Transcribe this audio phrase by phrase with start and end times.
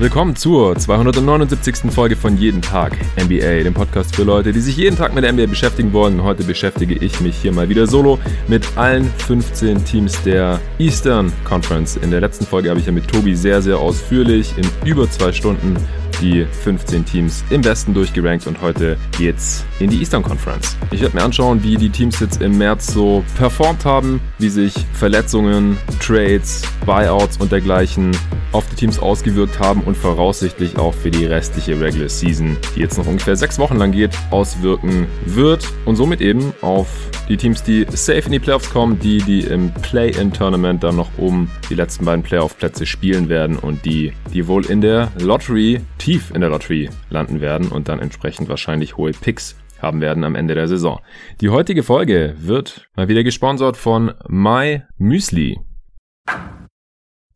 [0.00, 1.92] Willkommen zur 279.
[1.92, 5.32] Folge von Jeden Tag NBA, dem Podcast für Leute, die sich jeden Tag mit der
[5.34, 6.22] NBA beschäftigen wollen.
[6.22, 8.18] Heute beschäftige ich mich hier mal wieder solo
[8.48, 11.98] mit allen 15 Teams der Eastern Conference.
[11.98, 15.32] In der letzten Folge habe ich ja mit Tobi sehr, sehr ausführlich in über zwei
[15.32, 15.76] Stunden
[16.22, 20.76] die 15 Teams im Westen durchgerankt und heute geht's in die Eastern Conference.
[20.90, 24.74] Ich werde mir anschauen, wie die Teams jetzt im März so performt haben, wie sich
[24.92, 28.16] Verletzungen, Trades, Buyouts und dergleichen
[28.52, 32.98] auf die Teams ausgewirkt haben und voraussichtlich auch für die restliche Regular Season, die jetzt
[32.98, 36.88] noch ungefähr sechs Wochen lang geht, auswirken wird und somit eben auf
[37.28, 41.48] die Teams, die safe in die Playoffs kommen, die, die im Play-in-Tournament dann noch um
[41.68, 46.40] die letzten beiden Playoff-Plätze spielen werden und die, die wohl in der Lottery, tief in
[46.40, 50.68] der Lottery landen werden und dann entsprechend wahrscheinlich hohe Picks haben werden am Ende der
[50.68, 51.00] Saison.
[51.40, 55.58] Die heutige Folge wird mal wieder gesponsert von My Müsli.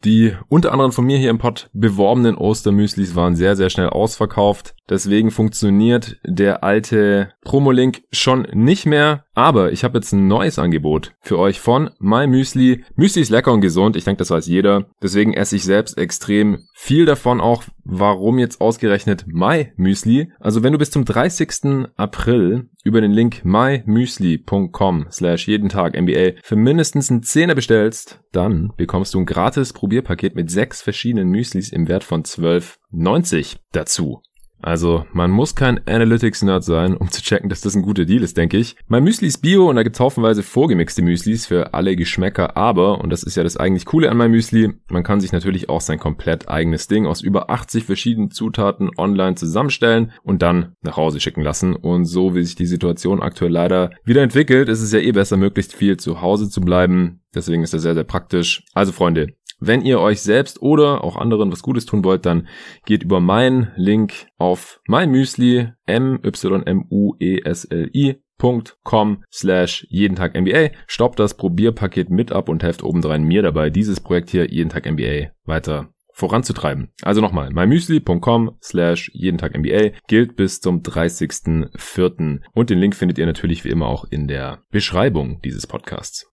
[0.05, 4.74] Die unter anderem von mir hier im Pod beworbenen Ostermüslis waren sehr, sehr schnell ausverkauft.
[4.88, 9.24] Deswegen funktioniert der alte Promolink schon nicht mehr.
[9.34, 12.84] Aber ich habe jetzt ein neues Angebot für euch von My Müsli.
[12.94, 13.96] Müsli ist lecker und gesund.
[13.96, 14.86] Ich denke, das weiß jeder.
[15.02, 17.64] Deswegen esse ich selbst extrem viel davon auch.
[17.84, 20.33] Warum jetzt ausgerechnet My Müsli?
[20.39, 21.89] Also wenn du bis zum 30.
[21.96, 28.72] April über den Link mymüsli.com slash jeden Tag MBA für mindestens einen Zehner bestellst, dann
[28.77, 29.72] bekommst du ein gratis
[30.03, 34.20] Probierpaket mit sechs verschiedenen Müslis im Wert von 12,90 dazu.
[34.64, 38.39] Also, man muss kein Analytics-Nerd sein, um zu checken, dass das ein guter Deal ist,
[38.39, 38.77] denke ich.
[38.89, 43.11] Mein Müsli ist Bio und da gibt's haufenweise vorgemixte Müslis für alle Geschmäcker, aber, und
[43.11, 45.98] das ist ja das eigentlich Coole an meinem Müsli, man kann sich natürlich auch sein
[45.98, 51.42] komplett eigenes Ding aus über 80 verschiedenen Zutaten online zusammenstellen und dann nach Hause schicken
[51.42, 51.77] lassen.
[51.77, 55.36] Und so wie sich die Situation aktuell leider wieder entwickelt, ist es ja eh besser,
[55.36, 57.20] möglichst viel zu Hause zu bleiben.
[57.35, 58.64] Deswegen ist das sehr, sehr praktisch.
[58.73, 62.48] Also Freunde, wenn ihr euch selbst oder auch anderen was Gutes tun wollt, dann
[62.85, 69.87] geht über meinen Link auf mymüsli, m y m u e s l i.com slash
[69.89, 70.70] jeden Tag MBA.
[70.87, 74.91] Stoppt das Probierpaket mit ab und helft obendrein mir dabei, dieses Projekt hier jeden Tag
[74.91, 76.92] MBA weiter voranzutreiben.
[77.03, 82.41] Also nochmal, mymüsli.com slash jeden Tag MBA gilt bis zum 30.04.
[82.53, 86.31] Und den Link findet ihr natürlich wie immer auch in der Beschreibung dieses Podcasts.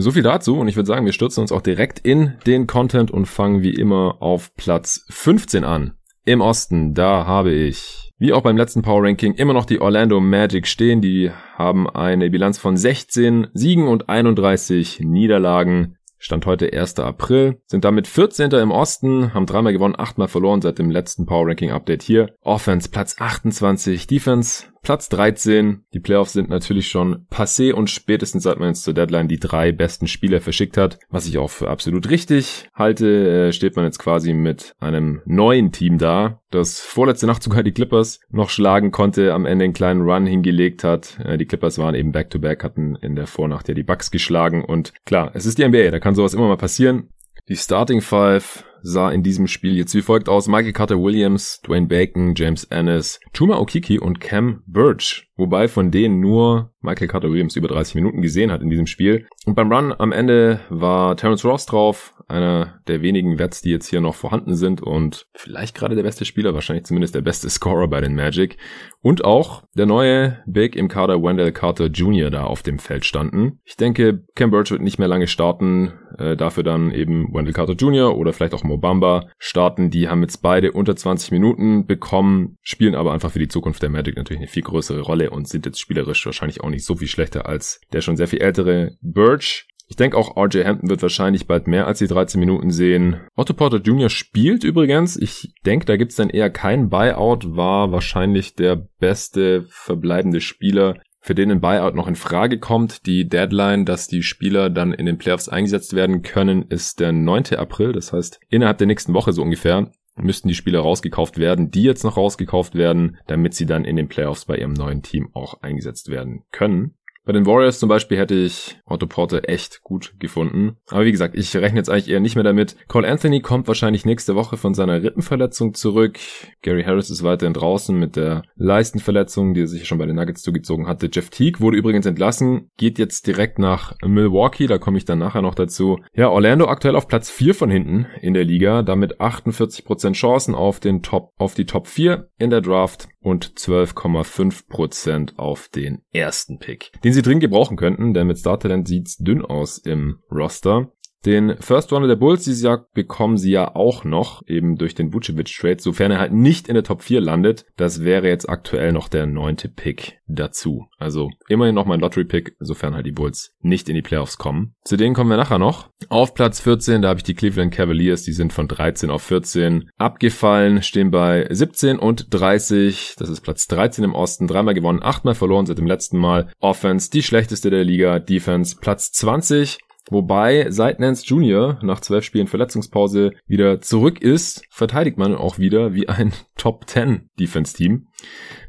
[0.00, 3.10] So viel dazu und ich würde sagen, wir stürzen uns auch direkt in den Content
[3.10, 5.94] und fangen wie immer auf Platz 15 an.
[6.24, 10.20] Im Osten, da habe ich, wie auch beim letzten Power Ranking, immer noch die Orlando
[10.20, 11.00] Magic stehen.
[11.00, 15.96] Die haben eine Bilanz von 16 Siegen und 31 Niederlagen.
[16.16, 17.00] Stand heute 1.
[17.00, 18.52] April, sind damit 14.
[18.52, 22.36] im Osten, haben dreimal gewonnen, achtmal verloren seit dem letzten Power Ranking Update hier.
[22.42, 25.84] Offense Platz 28, Defense Platz 13.
[25.92, 29.72] Die Playoffs sind natürlich schon passé und spätestens seit man jetzt zur Deadline die drei
[29.72, 33.98] besten Spieler verschickt hat, was ich auch für absolut richtig halte, äh, steht man jetzt
[33.98, 39.34] quasi mit einem neuen Team da, das vorletzte Nacht sogar die Clippers noch schlagen konnte,
[39.34, 41.18] am Ende einen kleinen Run hingelegt hat.
[41.24, 44.64] Äh, die Clippers waren eben back-to-back, -back, hatten in der Vornacht ja die Bucks geschlagen
[44.64, 47.08] und klar, es ist die NBA, da kann sowas immer mal passieren.
[47.48, 50.48] Die Starting Five sah in diesem Spiel jetzt wie folgt aus.
[50.48, 55.28] Michael Carter Williams, Dwayne Bacon, James Ennis, Chuma Okiki und Cam Birch.
[55.36, 59.26] Wobei von denen nur Michael Carter Williams über 30 Minuten gesehen hat in diesem Spiel.
[59.46, 63.88] Und beim Run am Ende war Terence Ross drauf, einer der wenigen Wets, die jetzt
[63.88, 67.88] hier noch vorhanden sind und vielleicht gerade der beste Spieler, wahrscheinlich zumindest der beste Scorer
[67.88, 68.58] bei den Magic.
[69.00, 72.30] Und auch der neue Big im Kader Wendell Carter Jr.
[72.30, 73.60] da auf dem Feld standen.
[73.64, 77.74] Ich denke, Cam Birch wird nicht mehr lange starten, äh, dafür dann eben Wendell Carter
[77.74, 78.16] Jr.
[78.16, 79.90] oder vielleicht auch Mobamba starten.
[79.90, 83.90] Die haben jetzt beide unter 20 Minuten bekommen, spielen aber einfach für die Zukunft der
[83.90, 87.08] Magic natürlich eine viel größere Rolle und sind jetzt spielerisch wahrscheinlich auch nicht so viel
[87.08, 89.66] schlechter als der schon sehr viel ältere Birch.
[89.88, 93.20] Ich denke auch RJ Hampton wird wahrscheinlich bald mehr als die 13 Minuten sehen.
[93.34, 94.10] Otto Porter Jr.
[94.10, 95.16] spielt übrigens.
[95.16, 101.34] Ich denke, da gibt's dann eher keinen Buyout, war wahrscheinlich der beste verbleibende Spieler für
[101.34, 103.06] den ein Buyout noch in Frage kommt.
[103.06, 107.54] Die Deadline, dass die Spieler dann in den Playoffs eingesetzt werden können, ist der 9.
[107.56, 107.92] April.
[107.92, 112.04] Das heißt, innerhalb der nächsten Woche so ungefähr müssten die Spieler rausgekauft werden, die jetzt
[112.04, 116.10] noch rausgekauft werden, damit sie dann in den Playoffs bei ihrem neuen Team auch eingesetzt
[116.10, 116.94] werden können.
[117.28, 120.78] Bei den Warriors zum Beispiel hätte ich Otto Porter echt gut gefunden.
[120.88, 122.74] Aber wie gesagt, ich rechne jetzt eigentlich eher nicht mehr damit.
[122.88, 126.18] Cole Anthony kommt wahrscheinlich nächste Woche von seiner Rippenverletzung zurück.
[126.62, 130.40] Gary Harris ist weiterhin draußen mit der Leistenverletzung, die er sich schon bei den Nuggets
[130.40, 131.10] zugezogen hatte.
[131.12, 135.42] Jeff Teague wurde übrigens entlassen, geht jetzt direkt nach Milwaukee, da komme ich dann nachher
[135.42, 135.98] noch dazu.
[136.14, 140.80] Ja, Orlando aktuell auf Platz 4 von hinten in der Liga, damit 48% Chancen auf
[140.80, 146.92] den Top, auf die Top 4 in der Draft und 12,5% auf den ersten Pick,
[147.04, 150.92] den sie dringend gebrauchen könnten, denn mit Startalent sieht's dünn aus im Roster.
[151.26, 155.12] Den First Runner der Bulls dieses Jahr bekommen sie ja auch noch, eben durch den
[155.12, 157.66] Vucevic-Trade, sofern er halt nicht in der Top 4 landet.
[157.76, 160.86] Das wäre jetzt aktuell noch der neunte Pick dazu.
[160.98, 164.74] Also immerhin noch mein Lottery-Pick, sofern halt die Bulls nicht in die Playoffs kommen.
[164.84, 165.90] Zu denen kommen wir nachher noch.
[166.08, 169.90] Auf Platz 14, da habe ich die Cleveland Cavaliers, die sind von 13 auf 14
[169.96, 173.16] abgefallen, stehen bei 17 und 30.
[173.18, 176.52] Das ist Platz 13 im Osten, dreimal gewonnen, achtmal verloren seit dem letzten Mal.
[176.60, 179.78] Offense, die schlechteste der Liga, Defense, Platz 20.
[180.10, 181.78] Wobei seit Nance Jr.
[181.82, 187.30] nach zwölf Spielen Verletzungspause wieder zurück ist, verteidigt man auch wieder wie ein Top 10
[187.38, 188.08] Defense Team.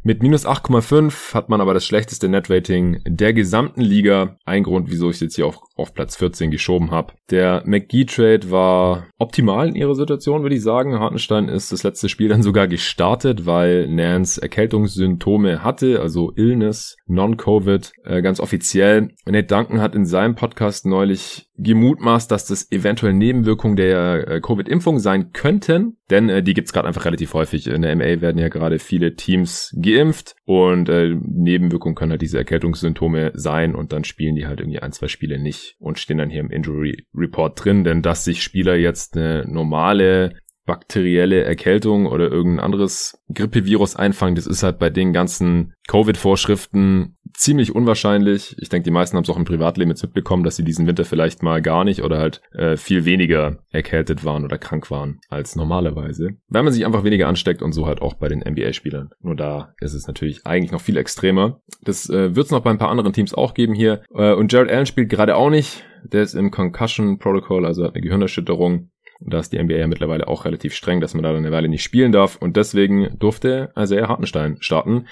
[0.02, 4.38] Mit minus 8,5 hat man aber das schlechteste Netrating der gesamten Liga.
[4.46, 7.14] Ein Grund, wieso ich es jetzt hier auf, auf Platz 14 geschoben habe.
[7.30, 11.00] Der McGee-Trade war optimal in ihrer Situation, würde ich sagen.
[11.00, 17.92] Hartenstein ist das letzte Spiel dann sogar gestartet, weil Nance Erkältungssymptome hatte, also Illness, Non-Covid,
[18.06, 19.10] äh, ganz offiziell.
[19.26, 25.00] Nate Duncan hat in seinem Podcast neulich gemutmaßt, dass das eventuell Nebenwirkungen der äh, Covid-Impfung
[25.00, 27.68] sein könnten, denn äh, die gibt's gerade einfach relativ häufig.
[27.68, 29.39] In der MA werden ja gerade viele Teams
[29.82, 34.80] geimpft und äh, Nebenwirkungen können halt diese Erkältungssymptome sein und dann spielen die halt irgendwie
[34.80, 38.44] ein, zwei Spiele nicht und stehen dann hier im Injury Report drin, denn dass sich
[38.44, 40.34] Spieler jetzt eine normale
[40.70, 47.74] bakterielle Erkältung oder irgendein anderes Grippevirus einfangen, das ist halt bei den ganzen Covid-Vorschriften ziemlich
[47.74, 48.56] unwahrscheinlich.
[48.60, 51.06] Ich denke, die meisten haben es auch im Privatleben jetzt mitbekommen, dass sie diesen Winter
[51.06, 55.56] vielleicht mal gar nicht oder halt äh, viel weniger erkältet waren oder krank waren als
[55.56, 56.32] normalerweise.
[56.50, 59.12] Weil man sich einfach weniger ansteckt und so halt auch bei den NBA-Spielern.
[59.22, 61.62] Nur da ist es natürlich eigentlich noch viel extremer.
[61.82, 64.04] Das äh, wird es noch bei ein paar anderen Teams auch geben hier.
[64.14, 65.84] Äh, und Jared Allen spielt gerade auch nicht.
[66.04, 68.90] Der ist im Concussion Protocol, also hat eine Gehirnerschütterung.
[69.22, 71.84] Da ist die NBA ja mittlerweile auch relativ streng, dass man da eine Weile nicht
[71.84, 72.38] spielen darf.
[72.38, 75.08] Und deswegen durfte Isaiah Hartenstein starten.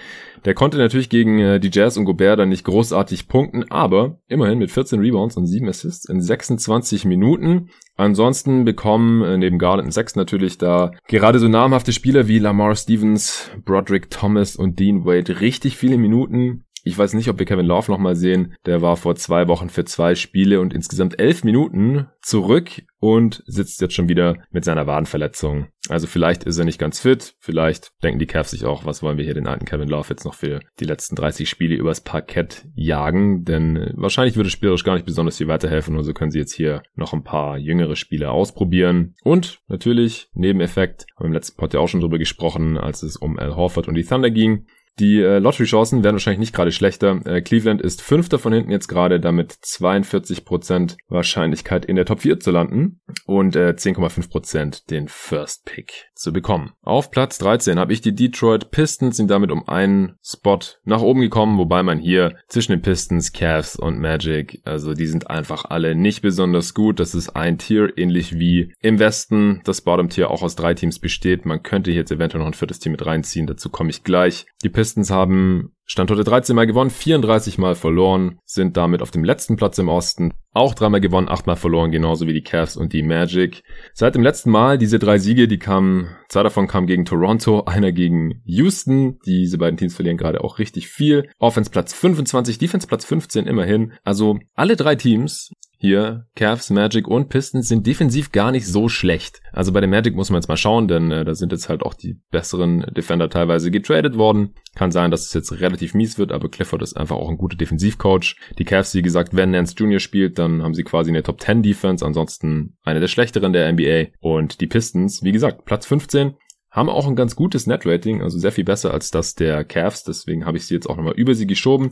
[0.45, 4.59] Der konnte natürlich gegen äh, die Jazz und Gobert dann nicht großartig punkten, aber immerhin
[4.59, 7.69] mit 14 Rebounds und 7 Assists in 26 Minuten.
[7.97, 12.75] Ansonsten bekommen äh, neben Garland und Sex natürlich da gerade so namhafte Spieler wie Lamar
[12.75, 16.63] Stevens, Broderick Thomas und Dean Wade richtig viele Minuten.
[16.87, 18.55] Ich weiß nicht, ob wir Kevin Love nochmal sehen.
[18.65, 22.69] Der war vor zwei Wochen für zwei Spiele und insgesamt elf Minuten zurück
[22.99, 25.67] und sitzt jetzt schon wieder mit seiner Wadenverletzung.
[25.89, 27.35] Also vielleicht ist er nicht ganz fit.
[27.39, 30.23] Vielleicht denken die Cavs sich auch, was wollen wir hier den alten Kevin Love jetzt
[30.23, 33.43] noch für die letzten 30 Spiele übers Parkett jagen?
[33.43, 35.95] Denn wahrscheinlich würde spielerisch gar nicht besonders viel weiterhelfen.
[35.97, 39.13] Also können sie jetzt hier noch ein paar jüngere Spiele ausprobieren.
[39.23, 43.17] Und natürlich, Nebeneffekt, haben wir im letzten Pod ja auch schon drüber gesprochen, als es
[43.17, 44.67] um Al Horford und die Thunder ging.
[44.99, 47.21] Die äh, Lottery-Chancen werden wahrscheinlich nicht gerade schlechter.
[47.25, 52.39] Äh, Cleveland ist Fünfter von hinten jetzt gerade, damit 42% Wahrscheinlichkeit in der Top 4
[52.39, 56.71] zu landen und äh, 10,5% den First Pick zu bekommen.
[56.81, 61.21] Auf Platz 13 habe ich die Detroit Pistons, sind damit um einen Spot nach oben
[61.21, 65.93] gekommen, wobei man hier zwischen den Pistons, Cavs und Magic, also die sind einfach alle
[65.93, 66.99] nicht besonders gut.
[66.99, 71.45] Das ist ein Tier, ähnlich wie im Westen das Bottom-Tier auch aus drei Teams besteht.
[71.45, 74.47] Man könnte hier jetzt eventuell noch ein viertes Team mit reinziehen, dazu komme ich gleich.
[74.63, 79.11] Die Pistons Pistons haben Stand heute 13 Mal gewonnen, 34 Mal verloren, sind damit auf
[79.11, 80.33] dem letzten Platz im Osten.
[80.53, 83.63] Auch dreimal gewonnen, achtmal verloren, genauso wie die Cavs und die Magic.
[83.93, 87.91] Seit dem letzten Mal, diese drei Siege, die kamen, zwei davon kamen gegen Toronto, einer
[87.91, 89.19] gegen Houston.
[89.25, 91.29] Diese beiden Teams verlieren gerade auch richtig viel.
[91.37, 93.91] Offense Platz 25, Defense Platz 15 immerhin.
[94.05, 99.41] Also alle drei Teams hier, Cavs, Magic und Pistons sind defensiv gar nicht so schlecht.
[99.53, 101.83] Also bei den Magic muss man jetzt mal schauen, denn äh, da sind jetzt halt
[101.83, 104.55] auch die besseren Defender teilweise getradet worden.
[104.75, 107.57] Kann sein, dass es jetzt relativ mies wird, aber Clifford ist einfach auch ein guter
[107.57, 108.35] Defensivcoach.
[108.57, 109.99] Die Cavs, wie gesagt, wenn Nance Jr.
[109.99, 114.17] spielt, dann haben sie quasi eine Top 10 Defense, ansonsten eine der schlechteren der NBA.
[114.19, 116.33] Und die Pistons, wie gesagt, Platz 15,
[116.77, 120.45] haben auch ein ganz gutes Net-Rating, also sehr viel besser als das der Cavs, deswegen
[120.45, 121.91] habe ich sie jetzt auch nochmal über sie geschoben.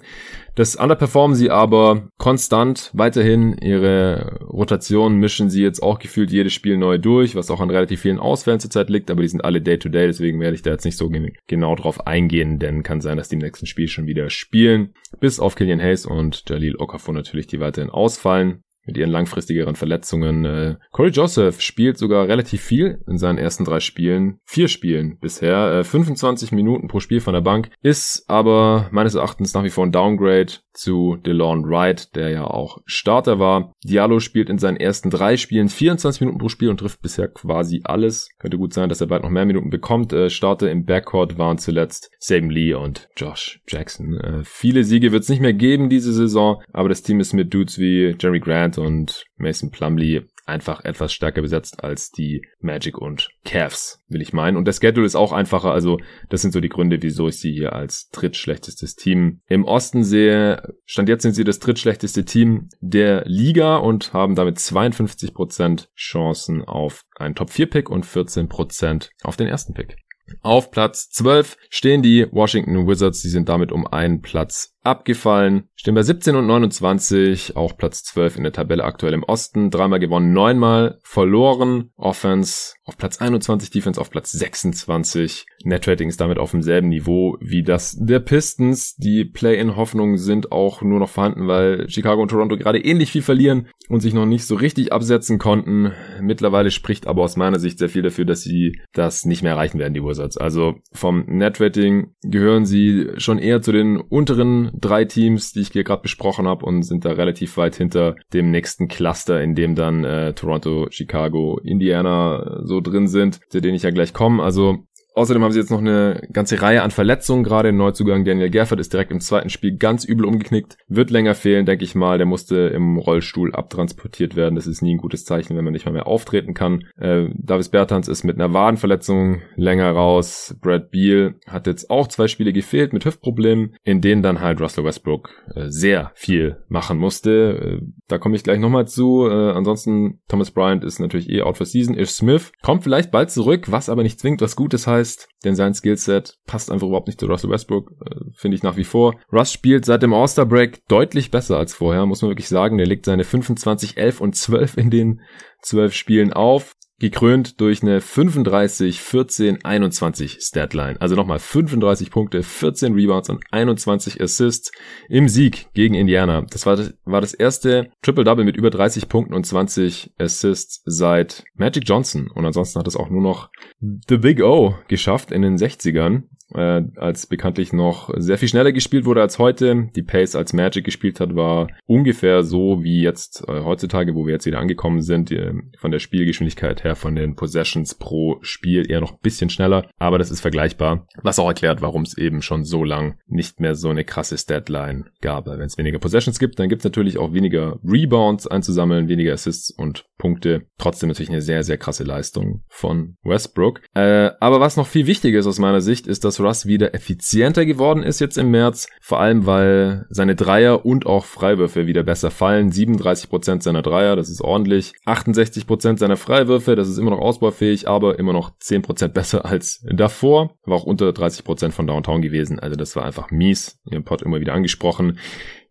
[0.54, 3.58] Das underperformen sie aber konstant weiterhin.
[3.58, 8.02] Ihre Rotation mischen sie jetzt auch gefühlt jedes Spiel neu durch, was auch an relativ
[8.02, 10.86] vielen Ausfällen zurzeit liegt, aber die sind alle Day-to-Day, -Day, deswegen werde ich da jetzt
[10.86, 11.12] nicht so
[11.48, 14.94] genau drauf eingehen, denn kann sein, dass die im nächsten Spiel schon wieder spielen.
[15.20, 20.46] Bis auf Killian Hayes und Jalil Okafor natürlich, die weiterhin ausfallen mit ihren langfristigeren Verletzungen.
[20.46, 24.40] Äh, Corey Joseph spielt sogar relativ viel in seinen ersten drei Spielen.
[24.46, 25.80] Vier Spielen bisher.
[25.80, 27.70] Äh, 25 Minuten pro Spiel von der Bank.
[27.82, 32.80] Ist aber meines Erachtens nach wie vor ein Downgrade zu DeLon Wright, der ja auch
[32.86, 33.74] Starter war.
[33.84, 37.82] Diallo spielt in seinen ersten drei Spielen 24 Minuten pro Spiel und trifft bisher quasi
[37.84, 38.30] alles.
[38.40, 40.14] Könnte gut sein, dass er bald noch mehr Minuten bekommt.
[40.14, 44.20] Äh, Starter im Backcourt waren zuletzt Sam Lee und Josh Jackson.
[44.20, 47.54] Äh, viele Siege wird es nicht mehr geben diese Saison, aber das Team ist mit
[47.54, 53.30] Dudes wie Jerry Grant und Mason Plumley einfach etwas stärker besetzt als die Magic und
[53.44, 54.58] Cavs, will ich meinen.
[54.58, 55.72] Und der Schedule ist auch einfacher.
[55.72, 60.04] Also das sind so die Gründe, wieso ich sie hier als drittschlechtestes Team im Osten
[60.04, 60.76] sehe.
[60.86, 67.04] Stand jetzt sind sie das drittschlechteste Team der Liga und haben damit 52% Chancen auf
[67.16, 69.98] einen Top-4-Pick und 14% auf den ersten Pick.
[70.42, 73.22] Auf Platz 12 stehen die Washington Wizards.
[73.22, 75.64] Sie sind damit um einen Platz abgefallen.
[75.76, 79.70] Stehen bei 17 und 29, auch Platz 12 in der Tabelle aktuell im Osten.
[79.70, 81.92] Dreimal gewonnen, neunmal verloren.
[81.96, 85.48] Offense auf Platz 21, Defense auf Platz 26.
[85.64, 88.96] Net ist damit auf demselben Niveau wie das der Pistons.
[88.96, 93.68] Die Play-in-Hoffnungen sind auch nur noch vorhanden, weil Chicago und Toronto gerade ähnlich viel verlieren
[93.90, 95.92] und sich noch nicht so richtig absetzen konnten.
[96.22, 99.80] Mittlerweile spricht aber aus meiner Sicht sehr viel dafür, dass sie das nicht mehr erreichen
[99.80, 100.38] werden, die Wizards.
[100.38, 105.84] Also vom Net gehören sie schon eher zu den unteren drei Teams, die ich hier
[105.84, 110.04] gerade besprochen habe und sind da relativ weit hinter dem nächsten Cluster, in dem dann
[110.04, 114.44] äh, Toronto, Chicago, Indiana so drin sind, zu denen ich ja gleich komme.
[114.44, 117.46] Also Außerdem haben sie jetzt noch eine ganze Reihe an Verletzungen.
[117.46, 120.78] Gerade im Neuzugang Daniel Gerford ist direkt im zweiten Spiel ganz übel umgeknickt.
[120.90, 122.18] Wird länger fehlen, denke ich mal.
[122.18, 124.56] Der musste im Rollstuhl abtransportiert werden.
[124.56, 126.84] Das ist nie ein gutes Zeichen, wenn man nicht mal mehr auftreten kann.
[126.98, 130.54] Äh, Davis Bertans ist mit einer Wadenverletzung länger raus.
[130.62, 134.84] Brad Beal hat jetzt auch zwei Spiele gefehlt mit Hüftproblemen, in denen dann halt Russell
[134.84, 137.80] Westbrook äh, sehr viel machen musste.
[137.80, 139.30] Äh, da komme ich gleich nochmal zu.
[139.30, 141.98] Äh, ansonsten, Thomas Bryant ist natürlich eh out for season.
[141.98, 145.56] Ish Smith kommt vielleicht bald zurück, was aber nicht zwingend was Gutes heißt heißt, denn
[145.56, 149.16] sein Skillset passt einfach überhaupt nicht zu Russell Westbrook, äh, finde ich nach wie vor.
[149.32, 152.78] Russ spielt seit dem All-Star Break deutlich besser als vorher, muss man wirklich sagen.
[152.78, 155.22] Der legt seine 25, 11 und 12 in den
[155.62, 161.00] 12 Spielen auf gekrönt durch eine 35, 14, 21 Statline.
[161.02, 164.72] Also nochmal 35 Punkte, 14 Rebounds und 21 Assists
[165.10, 166.46] im Sieg gegen Indiana.
[166.50, 171.84] Das war, war das erste Triple-Double mit über 30 Punkten und 20 Assists seit Magic
[171.86, 172.30] Johnson.
[172.34, 173.50] Und ansonsten hat es auch nur noch
[173.82, 176.24] The Big O geschafft in den 60ern
[176.54, 179.90] äh, als bekanntlich noch sehr viel schneller gespielt wurde als heute.
[179.96, 184.34] Die Pace als Magic gespielt hat, war ungefähr so wie jetzt äh, heutzutage, wo wir
[184.34, 189.02] jetzt wieder angekommen sind, äh, von der Spielgeschwindigkeit her, von den Possessions pro Spiel eher
[189.02, 192.64] noch ein bisschen schneller, aber das ist vergleichbar, was auch erklärt, warum es eben schon
[192.64, 195.48] so lang nicht mehr so eine krasse Statline gab.
[195.48, 199.72] Wenn es weniger Possessions gibt, dann gibt es natürlich auch weniger Rebounds einzusammeln, weniger Assists
[199.72, 200.68] und Punkte.
[200.78, 203.82] Trotzdem natürlich eine sehr, sehr krasse Leistung von Westbrook.
[203.94, 207.66] Äh, aber was noch viel wichtiger ist aus meiner Sicht, ist, dass Russ wieder effizienter
[207.66, 208.88] geworden ist jetzt im März.
[209.02, 212.72] Vor allem, weil seine Dreier und auch Freiwürfe wieder besser fallen.
[212.72, 214.94] 37% seiner Dreier, das ist ordentlich.
[215.06, 220.56] 68% seiner Freiwürfe, das ist immer noch ausbaufähig, aber immer noch 10% besser als davor.
[220.66, 222.60] War auch unter 30% von Downtown gewesen.
[222.60, 223.80] Also das war einfach mies.
[223.90, 225.20] Ihr Pod immer wieder angesprochen.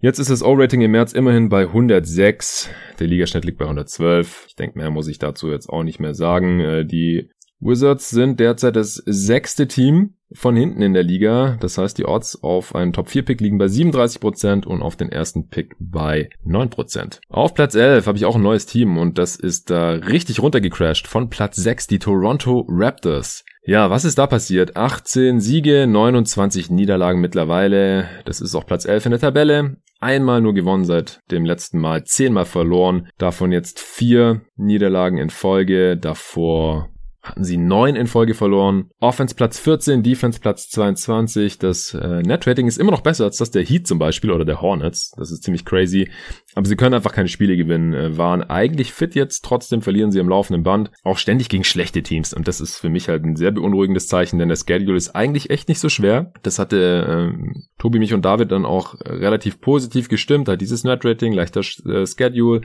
[0.04, 2.68] Jetzt ist das O-Rating im März immerhin bei 106.
[2.98, 4.44] Der Ligaschnitt liegt bei 112.
[4.48, 6.60] Ich denke, mehr muss ich dazu jetzt auch nicht mehr sagen.
[6.60, 7.30] Äh, die
[7.64, 11.56] Wizards sind derzeit das sechste Team von hinten in der Liga.
[11.60, 15.74] Das heißt, die Odds auf einen Top-4-Pick liegen bei 37% und auf den ersten Pick
[15.78, 17.20] bei 9%.
[17.28, 21.06] Auf Platz 11 habe ich auch ein neues Team und das ist da richtig runtergecrashed.
[21.06, 23.44] Von Platz 6 die Toronto Raptors.
[23.66, 24.76] Ja, was ist da passiert?
[24.76, 28.08] 18 Siege, 29 Niederlagen mittlerweile.
[28.26, 29.78] Das ist auch Platz 11 in der Tabelle.
[30.00, 33.08] Einmal nur gewonnen seit dem letzten Mal, zehnmal verloren.
[33.16, 35.96] Davon jetzt vier Niederlagen in Folge.
[35.96, 36.90] Davor
[37.24, 38.90] hatten sie neun in Folge verloren.
[39.00, 41.58] Offense Platz 14, Defense Platz 22.
[41.58, 44.60] Das äh, Net-Rating ist immer noch besser als das der Heat zum Beispiel oder der
[44.60, 45.10] Hornets.
[45.16, 46.10] Das ist ziemlich crazy.
[46.54, 47.94] Aber sie können einfach keine Spiele gewinnen.
[47.94, 50.90] Äh, waren eigentlich fit jetzt, trotzdem verlieren sie am laufenden Band.
[51.02, 52.34] Auch ständig gegen schlechte Teams.
[52.34, 55.48] Und das ist für mich halt ein sehr beunruhigendes Zeichen, denn der Schedule ist eigentlich
[55.48, 56.32] echt nicht so schwer.
[56.42, 60.48] Das hatte äh, Tobi, mich und David dann auch relativ positiv gestimmt.
[60.48, 62.60] Hat dieses Net-Rating, leichter äh, Schedule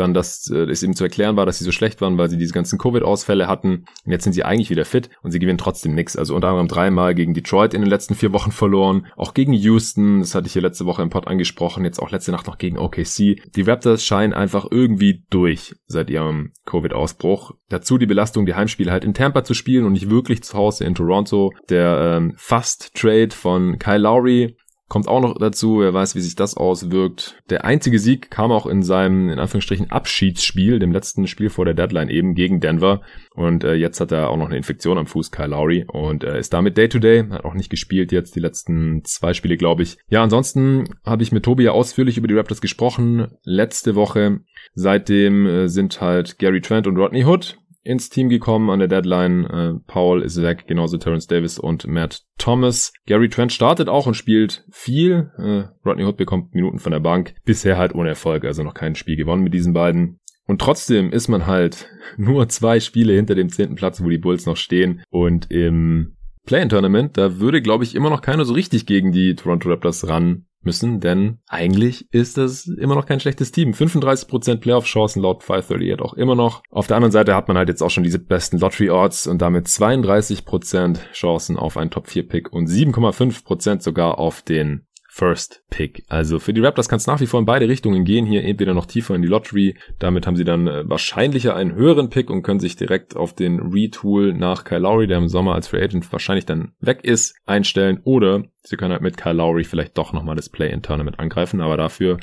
[0.00, 2.38] dann, dass äh, es eben zu erklären war, dass sie so schlecht waren, weil sie
[2.38, 3.84] diese ganzen Covid-Ausfälle hatten.
[4.04, 6.16] Und jetzt sind sie eigentlich wieder fit und sie gewinnen trotzdem nichts.
[6.16, 10.20] Also unter anderem dreimal gegen Detroit in den letzten vier Wochen verloren, auch gegen Houston,
[10.20, 12.78] das hatte ich hier letzte Woche im Pod angesprochen, jetzt auch letzte Nacht noch gegen
[12.78, 13.40] OKC.
[13.54, 17.52] Die Raptors scheinen einfach irgendwie durch seit ihrem Covid-Ausbruch.
[17.68, 20.84] Dazu die Belastung, die Heimspiele halt in Tampa zu spielen und nicht wirklich zu Hause
[20.84, 21.52] in Toronto.
[21.68, 24.56] Der ähm, Fast-Trade von Kyle Lowry
[24.88, 27.42] Kommt auch noch dazu, wer weiß, wie sich das auswirkt.
[27.50, 31.74] Der einzige Sieg kam auch in seinem, in Anführungsstrichen, Abschiedsspiel, dem letzten Spiel vor der
[31.74, 33.02] Deadline eben gegen Denver.
[33.34, 36.38] Und äh, jetzt hat er auch noch eine Infektion am Fuß, Kyle Lowry, und äh,
[36.38, 39.98] ist damit Day-to-Day, -Day, hat auch nicht gespielt jetzt die letzten zwei Spiele, glaube ich.
[40.08, 43.28] Ja, ansonsten habe ich mit Tobi ja ausführlich über die Raptors gesprochen.
[43.44, 44.40] Letzte Woche.
[44.74, 49.44] Seitdem äh, sind halt Gary Trent und Rodney Hood ins Team gekommen an der Deadline.
[49.46, 52.92] Äh, Paul ist weg, genauso Terence Davis und Matt Thomas.
[53.06, 55.30] Gary Trent startet auch und spielt viel.
[55.38, 57.34] Äh, Rodney Hood bekommt Minuten von der Bank.
[57.46, 60.20] Bisher halt ohne Erfolg, also noch kein Spiel gewonnen mit diesen beiden.
[60.46, 64.44] Und trotzdem ist man halt nur zwei Spiele hinter dem zehnten Platz, wo die Bulls
[64.44, 65.02] noch stehen.
[65.08, 69.70] Und im Play-in-Tournament, da würde, glaube ich, immer noch keiner so richtig gegen die Toronto
[69.70, 73.72] Raptors ran müssen, denn eigentlich ist das immer noch kein schlechtes Team.
[73.72, 76.62] 35% Playoff-Chancen laut 538 auch immer noch.
[76.70, 79.66] Auf der anderen Seite hat man halt jetzt auch schon diese besten Lottery-Odds und damit
[79.66, 86.04] 32% Chancen auf einen Top-4-Pick und 7,5% sogar auf den First Pick.
[86.08, 88.26] Also für die Raptors kann es nach wie vor in beide Richtungen gehen.
[88.26, 89.74] Hier entweder noch tiefer in die Lottery.
[89.98, 93.58] Damit haben sie dann äh, wahrscheinlicher einen höheren Pick und können sich direkt auf den
[93.58, 98.00] Retool nach Kyle Lowry, der im Sommer als Free Agent wahrscheinlich dann weg ist, einstellen.
[98.04, 101.62] Oder sie können halt mit Kyle Lowry vielleicht doch nochmal das Play-in-Tournament angreifen.
[101.62, 102.18] Aber dafür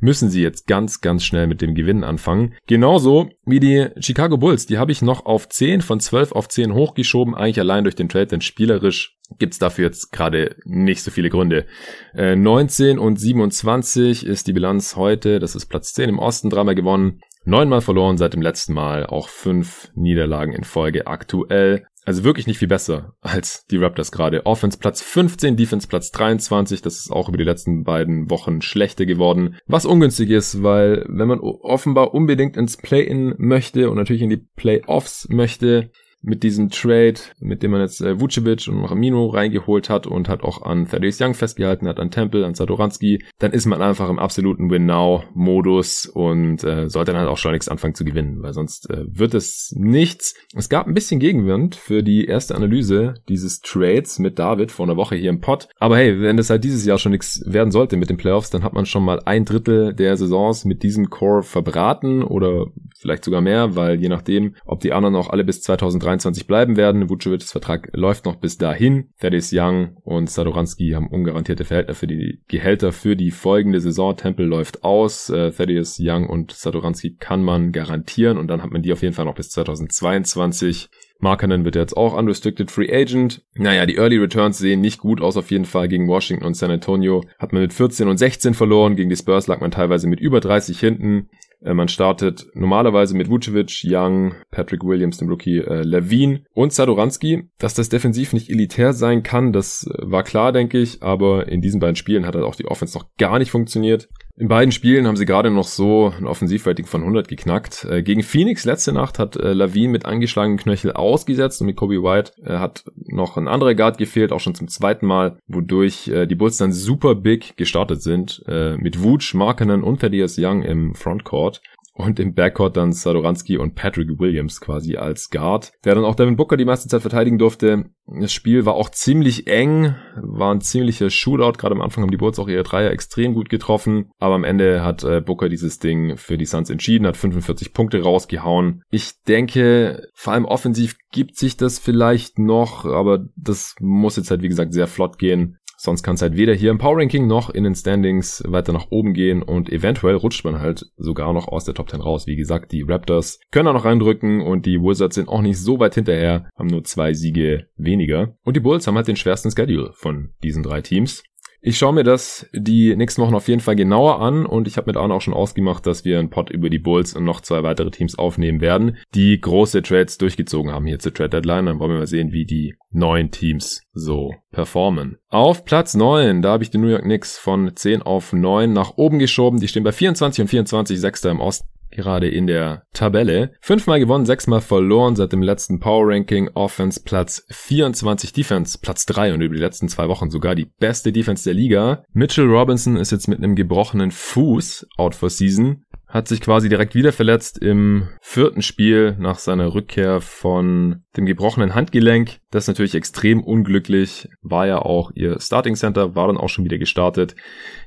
[0.00, 2.54] müssen sie jetzt ganz, ganz schnell mit dem Gewinn anfangen.
[2.66, 4.66] Genauso wie die Chicago Bulls.
[4.66, 8.08] Die habe ich noch auf 10 von 12 auf 10 hochgeschoben, eigentlich allein durch den
[8.08, 11.66] Trade, denn spielerisch gibt's dafür jetzt gerade nicht so viele Gründe.
[12.14, 15.38] Äh, 19 und 27 ist die Bilanz heute.
[15.38, 17.20] Das ist Platz 10 im Osten, dreimal gewonnen.
[17.44, 21.86] Neunmal verloren seit dem letzten Mal, auch fünf Niederlagen in Folge aktuell.
[22.08, 24.46] Also wirklich nicht viel besser als die Raptors gerade.
[24.46, 26.80] Offense Platz 15, Defense Platz 23.
[26.80, 29.58] Das ist auch über die letzten beiden Wochen schlechter geworden.
[29.66, 34.42] Was ungünstig ist, weil wenn man offenbar unbedingt ins Play-In möchte und natürlich in die
[34.56, 40.06] Playoffs möchte, mit diesem Trade, mit dem man jetzt äh, Vucevic und Ramino reingeholt hat
[40.06, 43.80] und hat auch an Thaddeus Young festgehalten hat, an Temple, an Satoranski, dann ist man
[43.80, 48.42] einfach im absoluten Win-Now-Modus und äh, sollte dann halt auch schon nichts anfangen zu gewinnen,
[48.42, 50.34] weil sonst äh, wird es nichts.
[50.54, 54.96] Es gab ein bisschen Gegenwind für die erste Analyse dieses Trades mit David vor einer
[54.96, 55.68] Woche hier im Pod.
[55.78, 58.64] Aber hey, wenn das halt dieses Jahr schon nichts werden sollte mit den Playoffs, dann
[58.64, 62.66] hat man schon mal ein Drittel der Saisons mit diesem Core verbraten oder
[63.00, 67.08] vielleicht sogar mehr, weil je nachdem, ob die anderen auch alle bis 2023 bleiben werden,
[67.08, 69.10] Vucevic's Vertrag läuft noch bis dahin.
[69.20, 74.16] Thaddeus Young und Sadoranski haben ungarantierte Verhältnisse für die Gehälter für die folgende Saison.
[74.16, 78.82] Temple läuft aus, äh, Thaddeus Young und Sadoranski kann man garantieren und dann hat man
[78.82, 80.88] die auf jeden Fall noch bis 2022.
[81.20, 83.42] Markanen wird jetzt auch unrestricted free agent.
[83.54, 85.88] Naja, die Early Returns sehen nicht gut aus auf jeden Fall.
[85.88, 88.94] Gegen Washington und San Antonio hat man mit 14 und 16 verloren.
[88.94, 91.28] Gegen die Spurs lag man teilweise mit über 30 hinten.
[91.60, 97.48] Äh, man startet normalerweise mit Vucevic, Young, Patrick Williams, dem Rookie, äh, Levine und Sadoranski.
[97.58, 101.02] Dass das defensiv nicht elitär sein kann, das äh, war klar, denke ich.
[101.02, 104.08] Aber in diesen beiden Spielen hat halt auch die Offense noch gar nicht funktioniert.
[104.38, 107.84] In beiden Spielen haben sie gerade noch so ein Offensivrating von 100 geknackt.
[107.84, 112.04] Äh, gegen Phoenix letzte Nacht hat äh, Lavine mit angeschlagenen Knöchel ausgesetzt und mit Kobe
[112.04, 116.26] White äh, hat noch ein anderer Guard gefehlt, auch schon zum zweiten Mal, wodurch äh,
[116.26, 118.44] die Bulls dann super big gestartet sind.
[118.46, 121.60] Äh, mit Vooch, Markkanen und Thaddeus Young im Frontcourt.
[121.98, 126.36] Und im Backcourt dann Sadoranski und Patrick Williams quasi als Guard, der dann auch Devin
[126.36, 127.86] Booker die meiste Zeit verteidigen durfte.
[128.06, 131.58] Das Spiel war auch ziemlich eng, war ein ziemlicher Shootout.
[131.58, 134.12] Gerade am Anfang haben die Bulls auch ihre Dreier extrem gut getroffen.
[134.20, 138.00] Aber am Ende hat äh, Booker dieses Ding für die Suns entschieden, hat 45 Punkte
[138.00, 138.82] rausgehauen.
[138.92, 144.42] Ich denke, vor allem offensiv gibt sich das vielleicht noch, aber das muss jetzt halt
[144.42, 145.58] wie gesagt sehr flott gehen.
[145.80, 148.88] Sonst kann es halt weder hier im Power Ranking noch in den Standings weiter nach
[148.90, 152.26] oben gehen und eventuell rutscht man halt sogar noch aus der Top 10 raus.
[152.26, 155.78] Wie gesagt, die Raptors können da noch reindrücken und die Wizards sind auch nicht so
[155.78, 158.36] weit hinterher, haben nur zwei Siege weniger.
[158.42, 161.22] Und die Bulls haben halt den schwersten Schedule von diesen drei Teams.
[161.60, 164.88] Ich schaue mir das die nächsten Wochen auf jeden Fall genauer an und ich habe
[164.88, 167.64] mit Arne auch schon ausgemacht, dass wir einen Pod über die Bulls und noch zwei
[167.64, 171.66] weitere Teams aufnehmen werden, die große Trades durchgezogen haben hier zur Trade Deadline.
[171.66, 175.18] Dann wollen wir mal sehen, wie die neuen Teams so performen.
[175.28, 178.92] Auf Platz 9, da habe ich die New York Knicks von 10 auf 9 nach
[178.96, 179.58] oben geschoben.
[179.58, 183.52] Die stehen bei 24 und 24, Sechster im Osten gerade in der Tabelle.
[183.60, 186.50] Fünfmal gewonnen, sechsmal verloren seit dem letzten Power Ranking.
[186.54, 191.12] Offense Platz 24, Defense Platz 3 und über die letzten zwei Wochen sogar die beste
[191.12, 192.04] Defense der Liga.
[192.12, 196.94] Mitchell Robinson ist jetzt mit einem gebrochenen Fuß out for season hat sich quasi direkt
[196.94, 202.38] wieder verletzt im vierten Spiel nach seiner Rückkehr von dem gebrochenen Handgelenk.
[202.50, 204.26] Das ist natürlich extrem unglücklich.
[204.40, 207.36] War ja auch ihr Starting Center, war dann auch schon wieder gestartet.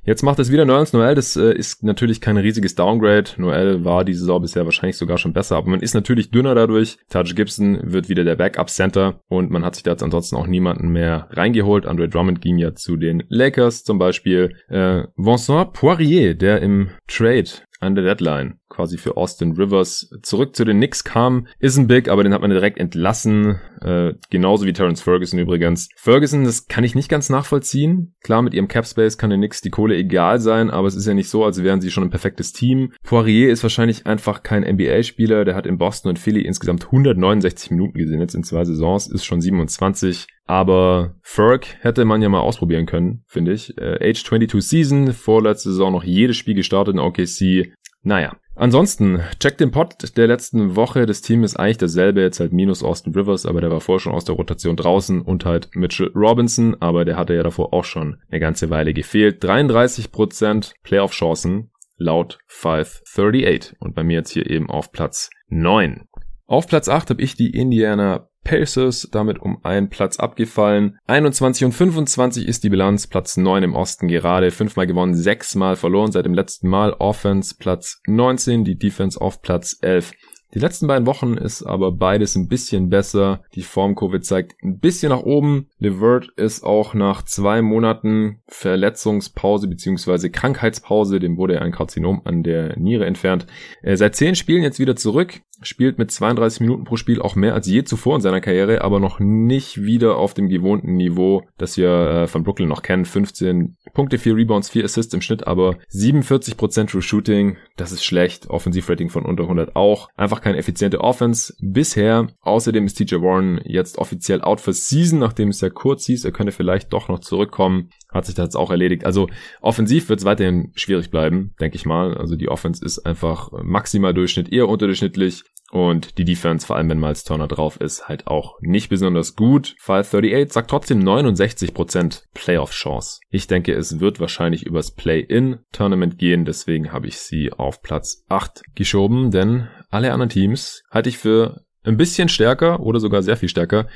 [0.03, 1.15] Jetzt macht es wieder Nerlens Noel.
[1.15, 3.31] Das äh, ist natürlich kein riesiges Downgrade.
[3.37, 6.97] Noel war diese Saison bisher wahrscheinlich sogar schon besser, aber man ist natürlich dünner dadurch.
[7.09, 10.47] Taj Gibson wird wieder der Backup Center und man hat sich da jetzt ansonsten auch
[10.47, 11.87] niemanden mehr reingeholt.
[11.87, 14.55] Andre Drummond ging ja zu den Lakers zum Beispiel.
[14.69, 17.49] Äh, Vincent Poirier, der im Trade
[17.81, 22.07] an der Deadline quasi für Austin Rivers zurück zu den Knicks kam, ist ein Big,
[22.07, 25.89] aber den hat man direkt entlassen, äh, genauso wie Terrence Ferguson übrigens.
[25.95, 28.15] Ferguson, das kann ich nicht ganz nachvollziehen.
[28.23, 31.13] Klar, mit ihrem Capspace kann den Knicks die Kohle egal sein, aber es ist ja
[31.13, 32.93] nicht so, als wären sie schon ein perfektes Team.
[33.03, 37.97] Poirier ist wahrscheinlich einfach kein NBA-Spieler, der hat in Boston und Philly insgesamt 169 Minuten
[37.97, 40.27] gesehen, jetzt in zwei Saisons, ist schon 27.
[40.51, 43.77] Aber Ferg hätte man ja mal ausprobieren können, finde ich.
[43.77, 47.71] Äh, Age 22 Season, vorletzte Saison noch jedes Spiel gestartet in OKC.
[48.03, 51.05] Naja, Ansonsten, check den Pot der letzten Woche.
[51.05, 54.11] Das Team ist eigentlich dasselbe, jetzt halt minus Austin Rivers, aber der war vorher schon
[54.11, 58.17] aus der Rotation draußen und halt Mitchell Robinson, aber der hatte ja davor auch schon
[58.29, 59.41] eine ganze Weile gefehlt.
[59.41, 66.09] 33% Playoff-Chancen laut 538 und bei mir jetzt hier eben auf Platz 9.
[66.45, 70.97] Auf Platz 8 habe ich die Indiana Pacers damit um einen Platz abgefallen.
[71.07, 76.11] 21 und 25 ist die Bilanz, Platz 9 im Osten gerade, fünfmal gewonnen, sechsmal verloren
[76.11, 76.93] seit dem letzten Mal.
[76.93, 80.13] Offense Platz 19, die Defense auf Platz 11.
[80.53, 83.41] Die letzten beiden Wochen ist aber beides ein bisschen besser.
[83.55, 85.69] Die Formkurve zeigt ein bisschen nach oben.
[85.79, 90.29] LeVert ist auch nach zwei Monaten Verletzungspause bzw.
[90.29, 93.47] Krankheitspause, dem wurde ein Karzinom an der Niere entfernt,
[93.81, 97.67] seit zehn Spielen jetzt wieder zurück spielt mit 32 Minuten pro Spiel auch mehr als
[97.67, 101.89] je zuvor in seiner Karriere, aber noch nicht wieder auf dem gewohnten Niveau, das wir
[101.89, 103.05] äh, von Brooklyn noch kennen.
[103.05, 108.49] 15 Punkte, 4 Rebounds, 4 Assists im Schnitt, aber 47% True Shooting, das ist schlecht.
[108.49, 110.09] Offensivrating von unter 100 auch.
[110.15, 112.27] Einfach keine effiziente Offense bisher.
[112.41, 116.31] Außerdem ist TJ Warren jetzt offiziell out for season, nachdem es ja kurz hieß, er
[116.31, 117.89] könne vielleicht doch noch zurückkommen.
[118.11, 119.05] Hat sich das jetzt auch erledigt.
[119.05, 119.27] Also
[119.61, 122.17] offensiv wird es weiterhin schwierig bleiben, denke ich mal.
[122.17, 125.43] Also die Offense ist einfach maximal Durchschnitt, eher unterdurchschnittlich.
[125.71, 129.73] Und die Defense, vor allem wenn Miles Turner drauf ist, halt auch nicht besonders gut.
[129.79, 133.21] 538 sagt trotzdem 69% Playoff-Chance.
[133.29, 138.63] Ich denke, es wird wahrscheinlich übers Play-In-Tournament gehen, deswegen habe ich sie auf Platz 8
[138.75, 143.49] geschoben, denn alle anderen Teams halte ich für ein bisschen stärker oder sogar sehr viel
[143.49, 143.87] stärker.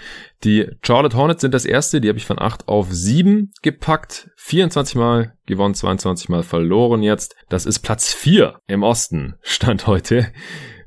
[0.44, 4.30] Die Charlotte Hornets sind das erste, die habe ich von 8 auf 7 gepackt.
[4.38, 7.36] 24 Mal gewonnen, 22 Mal verloren jetzt.
[7.50, 10.32] Das ist Platz 4 im Osten, stand heute.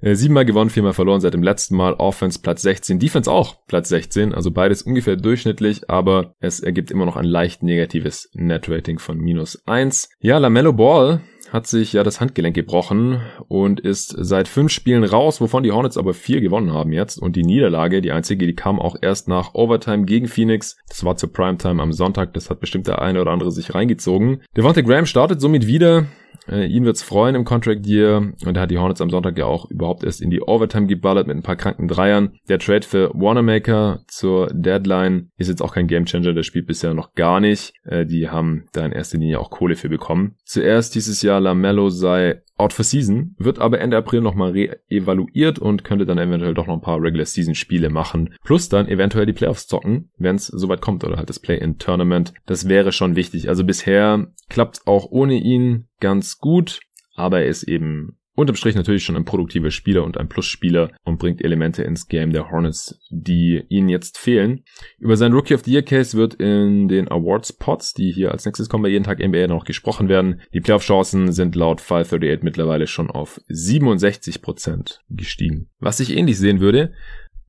[0.01, 1.95] Äh, siebenmal gewonnen, viermal verloren seit dem letzten Mal.
[1.95, 4.35] Offense Platz 16, Defense auch Platz 16.
[4.35, 9.67] Also beides ungefähr durchschnittlich, aber es ergibt immer noch ein leicht negatives Net-Rating von minus
[9.67, 10.11] 1.
[10.21, 11.21] Ja, LaMelo Ball
[11.53, 15.97] hat sich ja das Handgelenk gebrochen und ist seit fünf Spielen raus, wovon die Hornets
[15.97, 17.19] aber vier gewonnen haben jetzt.
[17.19, 20.77] Und die Niederlage, die einzige, die kam auch erst nach Overtime gegen Phoenix.
[20.89, 22.35] Das war zur Primetime am Sonntag.
[22.35, 24.43] Das hat bestimmt der eine oder andere sich reingezogen.
[24.57, 26.07] Devontae Graham startet somit wieder.
[26.49, 29.45] Äh, ihn wird's freuen im Contract Year und er hat die Hornets am Sonntag ja
[29.45, 32.39] auch überhaupt erst in die Overtime geballert mit ein paar kranken Dreiern.
[32.49, 37.15] Der Trade für Wanamaker zur Deadline ist jetzt auch kein Gamechanger, der spielt bisher noch
[37.15, 37.73] gar nicht.
[37.85, 40.37] Äh, die haben da in erster Linie auch Kohle für bekommen.
[40.45, 45.85] Zuerst dieses Jahr Lamello sei out for season, wird aber Ende April nochmal re-evaluiert und
[45.85, 48.35] könnte dann eventuell doch noch ein paar Regular Season Spiele machen.
[48.45, 52.35] Plus dann eventuell die Playoffs zocken, wenn es soweit kommt oder halt das Play-in-Tournament.
[52.47, 53.49] Das wäre schon wichtig.
[53.49, 56.81] Also bisher klappt auch ohne ihn ganz gut,
[57.15, 61.19] aber er ist eben unterm Strich natürlich schon ein produktiver Spieler und ein Plus-Spieler und
[61.19, 64.63] bringt Elemente ins Game der Hornets, die ihnen jetzt fehlen.
[64.99, 68.45] Über seinen Rookie of the Year Case wird in den Awards Pots, die hier als
[68.45, 70.41] nächstes kommen bei jeden Tag NBA noch gesprochen werden.
[70.55, 75.69] Die Playoff-Chancen sind laut 538 mittlerweile schon auf 67% gestiegen.
[75.81, 76.93] Was ich ähnlich sehen würde,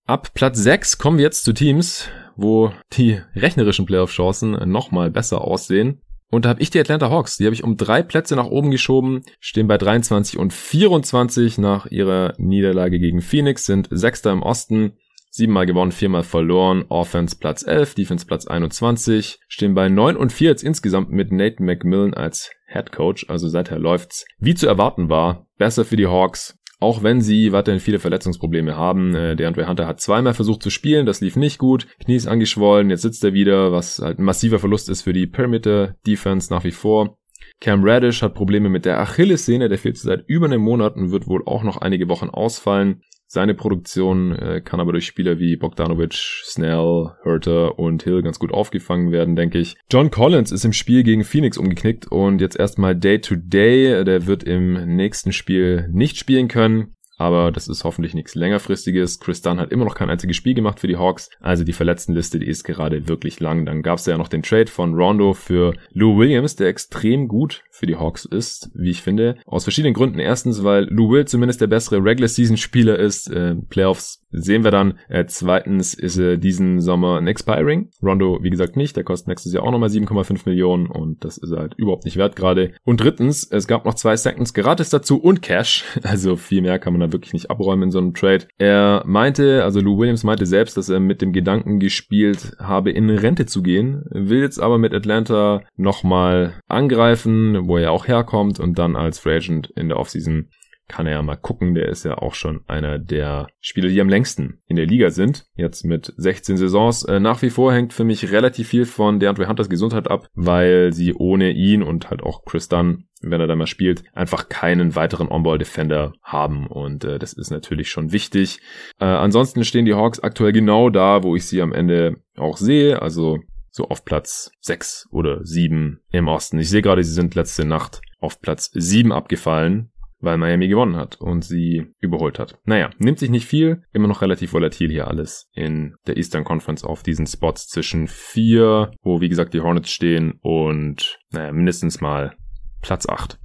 [0.07, 6.01] ab Platz 6 kommen wir jetzt zu Teams, wo die rechnerischen Playoff-Chancen nochmal besser aussehen.
[6.31, 7.37] Und da habe ich die Atlanta Hawks.
[7.37, 11.87] Die habe ich um drei Plätze nach oben geschoben, stehen bei 23 und 24 nach
[11.87, 14.93] ihrer Niederlage gegen Phoenix, sind Sechster im Osten,
[15.31, 20.49] siebenmal gewonnen, viermal verloren, Offense Platz 11, Defense Platz 21, stehen bei 9 und 4
[20.49, 25.47] jetzt insgesamt mit Nate McMillan als Head Coach, also seither läuft's wie zu erwarten war.
[25.57, 29.13] Besser für die Hawks, auch wenn sie weiterhin viele Verletzungsprobleme haben.
[29.13, 31.87] Äh, der Andre Hunter hat zweimal versucht zu spielen, das lief nicht gut.
[31.99, 35.27] Knie ist angeschwollen, jetzt sitzt er wieder, was halt ein massiver Verlust ist für die
[35.27, 37.17] Perimeter Defense nach wie vor.
[37.59, 41.27] Cam Radish hat Probleme mit der Achillessehne, der fehlt seit über einem Monat und wird
[41.27, 43.01] wohl auch noch einige Wochen ausfallen.
[43.31, 48.51] Seine Produktion äh, kann aber durch Spieler wie Bogdanovic, Snell, Herter und Hill ganz gut
[48.51, 49.77] aufgefangen werden, denke ich.
[49.91, 54.03] John Collins ist im Spiel gegen Phoenix umgeknickt und jetzt erstmal Day to Day.
[54.03, 59.19] Der wird im nächsten Spiel nicht spielen können aber das ist hoffentlich nichts längerfristiges.
[59.19, 62.39] Chris Dunn hat immer noch kein einziges Spiel gemacht für die Hawks, also die Verletztenliste,
[62.39, 63.65] die ist gerade wirklich lang.
[63.65, 67.63] Dann gab es ja noch den Trade von Rondo für Lou Williams, der extrem gut
[67.71, 69.37] für die Hawks ist, wie ich finde.
[69.45, 70.19] Aus verschiedenen Gründen.
[70.19, 73.29] Erstens, weil Lou Will zumindest der bessere Regular Season Spieler ist.
[73.29, 74.99] Äh, Playoffs sehen wir dann.
[75.07, 77.89] Äh, zweitens ist er diesen Sommer ein Expiring.
[78.01, 78.95] Rondo, wie gesagt, nicht.
[78.95, 82.35] Der kostet nächstes Jahr auch nochmal 7,5 Millionen und das ist halt überhaupt nicht wert
[82.35, 82.71] gerade.
[82.83, 85.85] Und drittens, es gab noch zwei Seconds gratis dazu und Cash.
[86.09, 88.47] Also viel mehr kann man da wirklich nicht abräumen in so einem Trade.
[88.57, 93.09] Er meinte, also Lou Williams meinte selbst, dass er mit dem Gedanken gespielt habe, in
[93.11, 98.79] Rente zu gehen, will jetzt aber mit Atlanta nochmal angreifen, wo er auch herkommt und
[98.79, 100.49] dann als Free Agent in der Offseason
[100.89, 101.75] kann er ja mal gucken.
[101.75, 105.45] Der ist ja auch schon einer der Spieler, die am längsten in der Liga sind.
[105.55, 107.03] Jetzt mit 16 Saisons.
[107.05, 110.91] Äh, nach wie vor hängt für mich relativ viel von DeAndre Hunters Gesundheit ab, weil
[110.91, 114.95] sie ohne ihn und halt auch Chris Dunn wenn er da mal spielt, einfach keinen
[114.95, 116.67] weiteren On-Ball-Defender haben.
[116.67, 118.61] Und äh, das ist natürlich schon wichtig.
[118.99, 123.01] Äh, ansonsten stehen die Hawks aktuell genau da, wo ich sie am Ende auch sehe.
[123.01, 123.39] Also
[123.71, 126.59] so auf Platz 6 oder 7 im Osten.
[126.59, 131.19] Ich sehe gerade, sie sind letzte Nacht auf Platz 7 abgefallen, weil Miami gewonnen hat
[131.19, 132.59] und sie überholt hat.
[132.65, 136.83] Naja, nimmt sich nicht viel, immer noch relativ volatil hier alles in der Eastern Conference
[136.83, 142.35] auf diesen Spots zwischen 4, wo wie gesagt die Hornets stehen und naja, mindestens mal
[142.81, 143.39] Platz 8.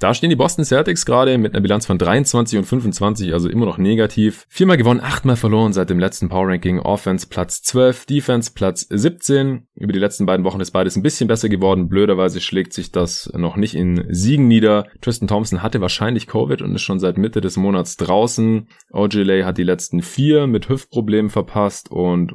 [0.00, 3.66] Da stehen die Boston Celtics gerade mit einer Bilanz von 23 und 25, also immer
[3.66, 4.46] noch negativ.
[4.48, 6.78] Viermal gewonnen, achtmal verloren seit dem letzten Power Ranking.
[6.78, 9.66] Offense Platz 12, Defense Platz 17.
[9.74, 11.90] Über die letzten beiden Wochen ist beides ein bisschen besser geworden.
[11.90, 14.86] Blöderweise schlägt sich das noch nicht in Siegen nieder.
[15.02, 18.68] Tristan Thompson hatte wahrscheinlich Covid und ist schon seit Mitte des Monats draußen.
[18.92, 22.32] OJ hat die letzten vier mit Hüftproblemen verpasst und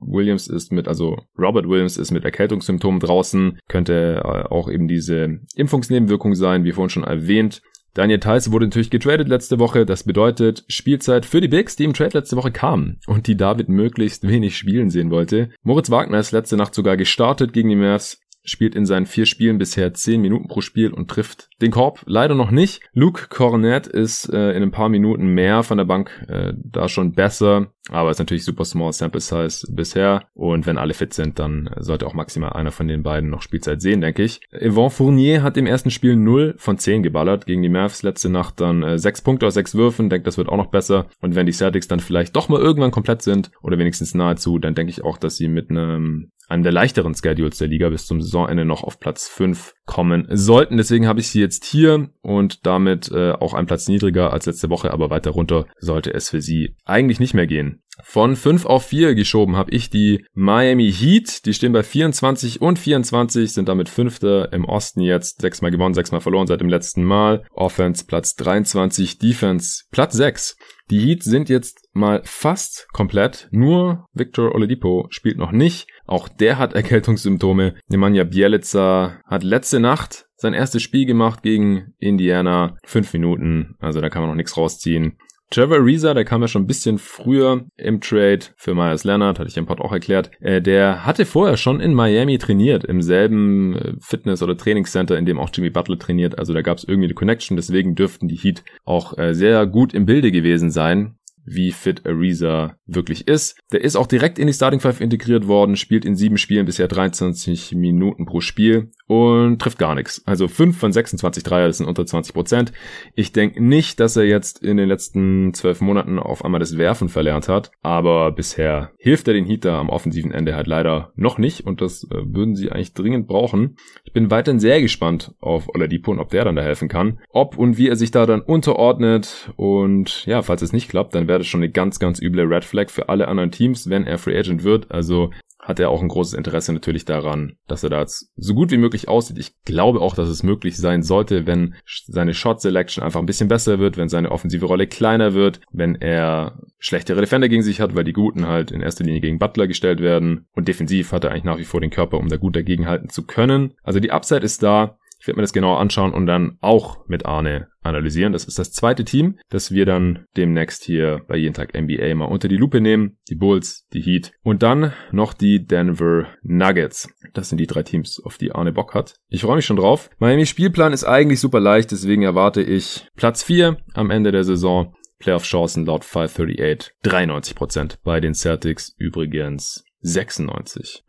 [0.00, 3.58] Williams ist mit, also Robert Williams ist mit Erkältungssymptomen draußen.
[3.66, 7.62] Könnte äh, auch eben diese Impfungsnebenwirkung sein, wie vorhin schon erwähnt.
[7.94, 9.84] Daniel Theiss wurde natürlich getradet letzte Woche.
[9.84, 13.68] Das bedeutet Spielzeit für die Bigs, die im Trade letzte Woche kamen und die David
[13.68, 15.50] möglichst wenig spielen sehen wollte.
[15.62, 19.58] Moritz Wagner ist letzte Nacht sogar gestartet gegen die Mavs spielt in seinen vier Spielen
[19.58, 22.80] bisher zehn Minuten pro Spiel und trifft den Korb leider noch nicht.
[22.92, 27.12] Luke Cornett ist äh, in ein paar Minuten mehr von der Bank äh, da schon
[27.12, 31.70] besser, aber ist natürlich super small sample size bisher und wenn alle fit sind, dann
[31.78, 34.40] sollte auch maximal einer von den beiden noch Spielzeit sehen, denke ich.
[34.52, 38.60] Yvonne Fournier hat im ersten Spiel 0 von 10 geballert gegen die Mavs letzte Nacht
[38.60, 41.46] dann äh, 6 Punkte aus 6 Würfen, denke das wird auch noch besser und wenn
[41.46, 45.04] die Celtics dann vielleicht doch mal irgendwann komplett sind oder wenigstens nahezu, dann denke ich
[45.04, 48.82] auch, dass sie mit einem einem der leichteren Schedules der Liga bis zum Saisonende noch
[48.82, 50.78] auf Platz 5 kommen sollten.
[50.78, 54.70] Deswegen habe ich sie jetzt hier und damit äh, auch ein Platz niedriger als letzte
[54.70, 57.82] Woche, aber weiter runter sollte es für sie eigentlich nicht mehr gehen.
[58.04, 61.46] Von 5 auf 4 geschoben habe ich die Miami Heat.
[61.46, 65.40] Die stehen bei 24 und 24, sind damit Fünfter im Osten jetzt.
[65.40, 67.44] Sechsmal gewonnen, sechsmal verloren seit dem letzten Mal.
[67.52, 70.56] Offense Platz 23, Defense Platz 6.
[70.90, 73.48] Die Heat sind jetzt mal fast komplett.
[73.50, 75.86] Nur Victor Oladipo spielt noch nicht.
[76.06, 77.74] Auch der hat Erkältungssymptome.
[77.88, 82.78] Nemanja Bielica hat letzte Nacht sein erstes Spiel gemacht gegen Indiana.
[82.84, 83.76] Fünf Minuten.
[83.80, 85.18] Also da kann man noch nichts rausziehen.
[85.50, 89.48] Trevor Reza, der kam ja schon ein bisschen früher im Trade für Myers Leonard, hatte
[89.48, 90.30] ich im Pod auch erklärt.
[90.40, 95.24] Äh, der hatte vorher schon in Miami trainiert, im selben äh, Fitness- oder Trainingscenter, in
[95.24, 96.38] dem auch Jimmy Butler trainiert.
[96.38, 99.94] Also da gab es irgendwie eine Connection, deswegen dürften die Heat auch äh, sehr gut
[99.94, 101.17] im Bilde gewesen sein
[101.50, 103.58] wie fit Ariza wirklich ist.
[103.72, 106.88] Der ist auch direkt in die Starting Five integriert worden, spielt in sieben Spielen bisher
[106.88, 110.22] 23 Minuten pro Spiel und trifft gar nichts.
[110.26, 112.72] Also 5 von 26 Dreier, das sind unter 20 Prozent.
[113.14, 117.08] Ich denke nicht, dass er jetzt in den letzten zwölf Monaten auf einmal das Werfen
[117.08, 121.66] verlernt hat, aber bisher hilft er den Heater am offensiven Ende halt leider noch nicht
[121.66, 123.76] und das äh, würden sie eigentlich dringend brauchen.
[124.04, 127.20] Ich bin weiterhin sehr gespannt auf Oladipo und ob der dann da helfen kann.
[127.30, 131.28] Ob und wie er sich da dann unterordnet und ja, falls es nicht klappt, dann
[131.28, 134.18] wäre das schon eine ganz, ganz üble Red Flag für alle anderen Teams, wenn er
[134.18, 134.90] Free Agent wird.
[134.90, 135.30] Also
[135.68, 138.78] hat er auch ein großes Interesse natürlich daran, dass er da jetzt so gut wie
[138.78, 139.38] möglich aussieht.
[139.38, 141.74] Ich glaube auch, dass es möglich sein sollte, wenn
[142.06, 145.94] seine Shot Selection einfach ein bisschen besser wird, wenn seine offensive Rolle kleiner wird, wenn
[145.96, 149.66] er schlechtere Defender gegen sich hat, weil die Guten halt in erster Linie gegen Butler
[149.66, 152.56] gestellt werden und defensiv hat er eigentlich nach wie vor den Körper, um da gut
[152.56, 153.74] dagegenhalten zu können.
[153.82, 154.97] Also die Upside ist da.
[155.20, 158.32] Ich werde mir das genauer anschauen und dann auch mit Arne analysieren.
[158.32, 162.26] Das ist das zweite Team, das wir dann demnächst hier bei jeden Tag NBA mal
[162.26, 163.18] unter die Lupe nehmen.
[163.28, 167.08] Die Bulls, die Heat und dann noch die Denver Nuggets.
[167.34, 169.14] Das sind die drei Teams, auf die Arne Bock hat.
[169.28, 170.10] Ich freue mich schon drauf.
[170.18, 174.94] Miami Spielplan ist eigentlich super leicht, deswegen erwarte ich Platz 4 am Ende der Saison.
[175.18, 177.98] Playoff-Chancen laut 538 93%.
[178.04, 181.02] Bei den Celtics übrigens 96%.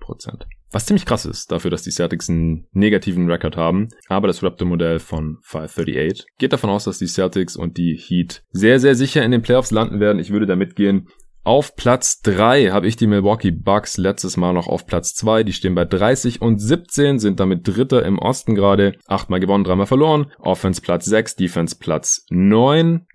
[0.72, 3.90] Was ziemlich krass ist, dafür, dass die Celtics einen negativen Rekord haben.
[4.08, 8.80] Aber das Raptor-Modell von 538 geht davon aus, dass die Celtics und die Heat sehr,
[8.80, 10.20] sehr sicher in den Playoffs landen werden.
[10.20, 11.08] Ich würde da mitgehen.
[11.44, 15.44] Auf Platz 3 habe ich die Milwaukee Bucks letztes Mal noch auf Platz 2.
[15.44, 18.94] Die stehen bei 30 und 17, sind damit Dritter im Osten gerade.
[19.08, 20.32] Achtmal gewonnen, dreimal verloren.
[20.38, 23.08] Offense Platz 6, Defense Platz 9.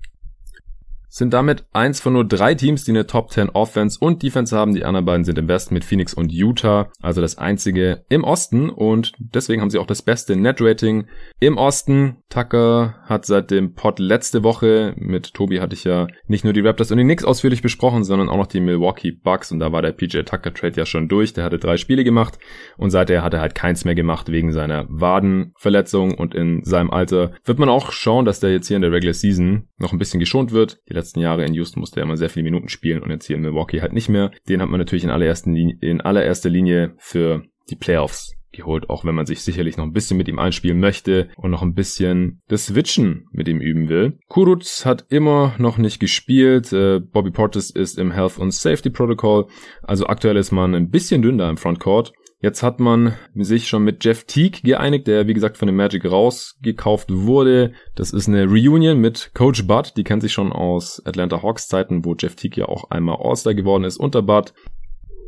[1.15, 4.75] sind damit eins von nur drei Teams, die eine Top 10 Offense und Defense haben.
[4.75, 8.69] Die anderen beiden sind im Westen mit Phoenix und Utah, also das einzige im Osten
[8.69, 11.07] und deswegen haben sie auch das beste Net Rating
[11.39, 12.17] im Osten.
[12.31, 16.63] Tucker hat seit dem Pod letzte Woche mit Tobi hatte ich ja nicht nur die
[16.63, 19.83] Raptors und die Knicks ausführlich besprochen, sondern auch noch die Milwaukee Bucks und da war
[19.83, 21.33] der PJ Tucker Trade ja schon durch.
[21.33, 22.41] Der hatte drei Spiele gemacht
[22.77, 27.31] und seither hat er halt keins mehr gemacht wegen seiner Wadenverletzung und in seinem Alter
[27.45, 30.19] wird man auch schauen, dass der jetzt hier in der Regular Season noch ein bisschen
[30.19, 30.81] geschont wird.
[30.89, 33.37] Die letzten Jahre in Houston musste er immer sehr viele Minuten spielen und jetzt hier
[33.37, 34.31] in Milwaukee halt nicht mehr.
[34.49, 39.05] Den hat man natürlich in allererster Linie, in allererster Linie für die Playoffs geholt, auch
[39.05, 42.41] wenn man sich sicherlich noch ein bisschen mit ihm einspielen möchte und noch ein bisschen
[42.49, 44.19] das Switchen mit ihm üben will.
[44.29, 46.73] Kurutz hat immer noch nicht gespielt.
[46.73, 49.47] Äh, Bobby Portis ist im Health und Safety Protocol.
[49.83, 52.13] Also aktuell ist man ein bisschen dünner im Frontcourt.
[52.45, 56.05] Jetzt hat man sich schon mit Jeff Teague geeinigt, der wie gesagt von dem Magic
[56.05, 57.73] rausgekauft wurde.
[57.95, 62.05] Das ist eine Reunion mit Coach Bud, die kennt sich schon aus Atlanta Hawks Zeiten,
[62.05, 64.53] wo Jeff Teague ja auch einmal All-Star geworden ist unter Bud.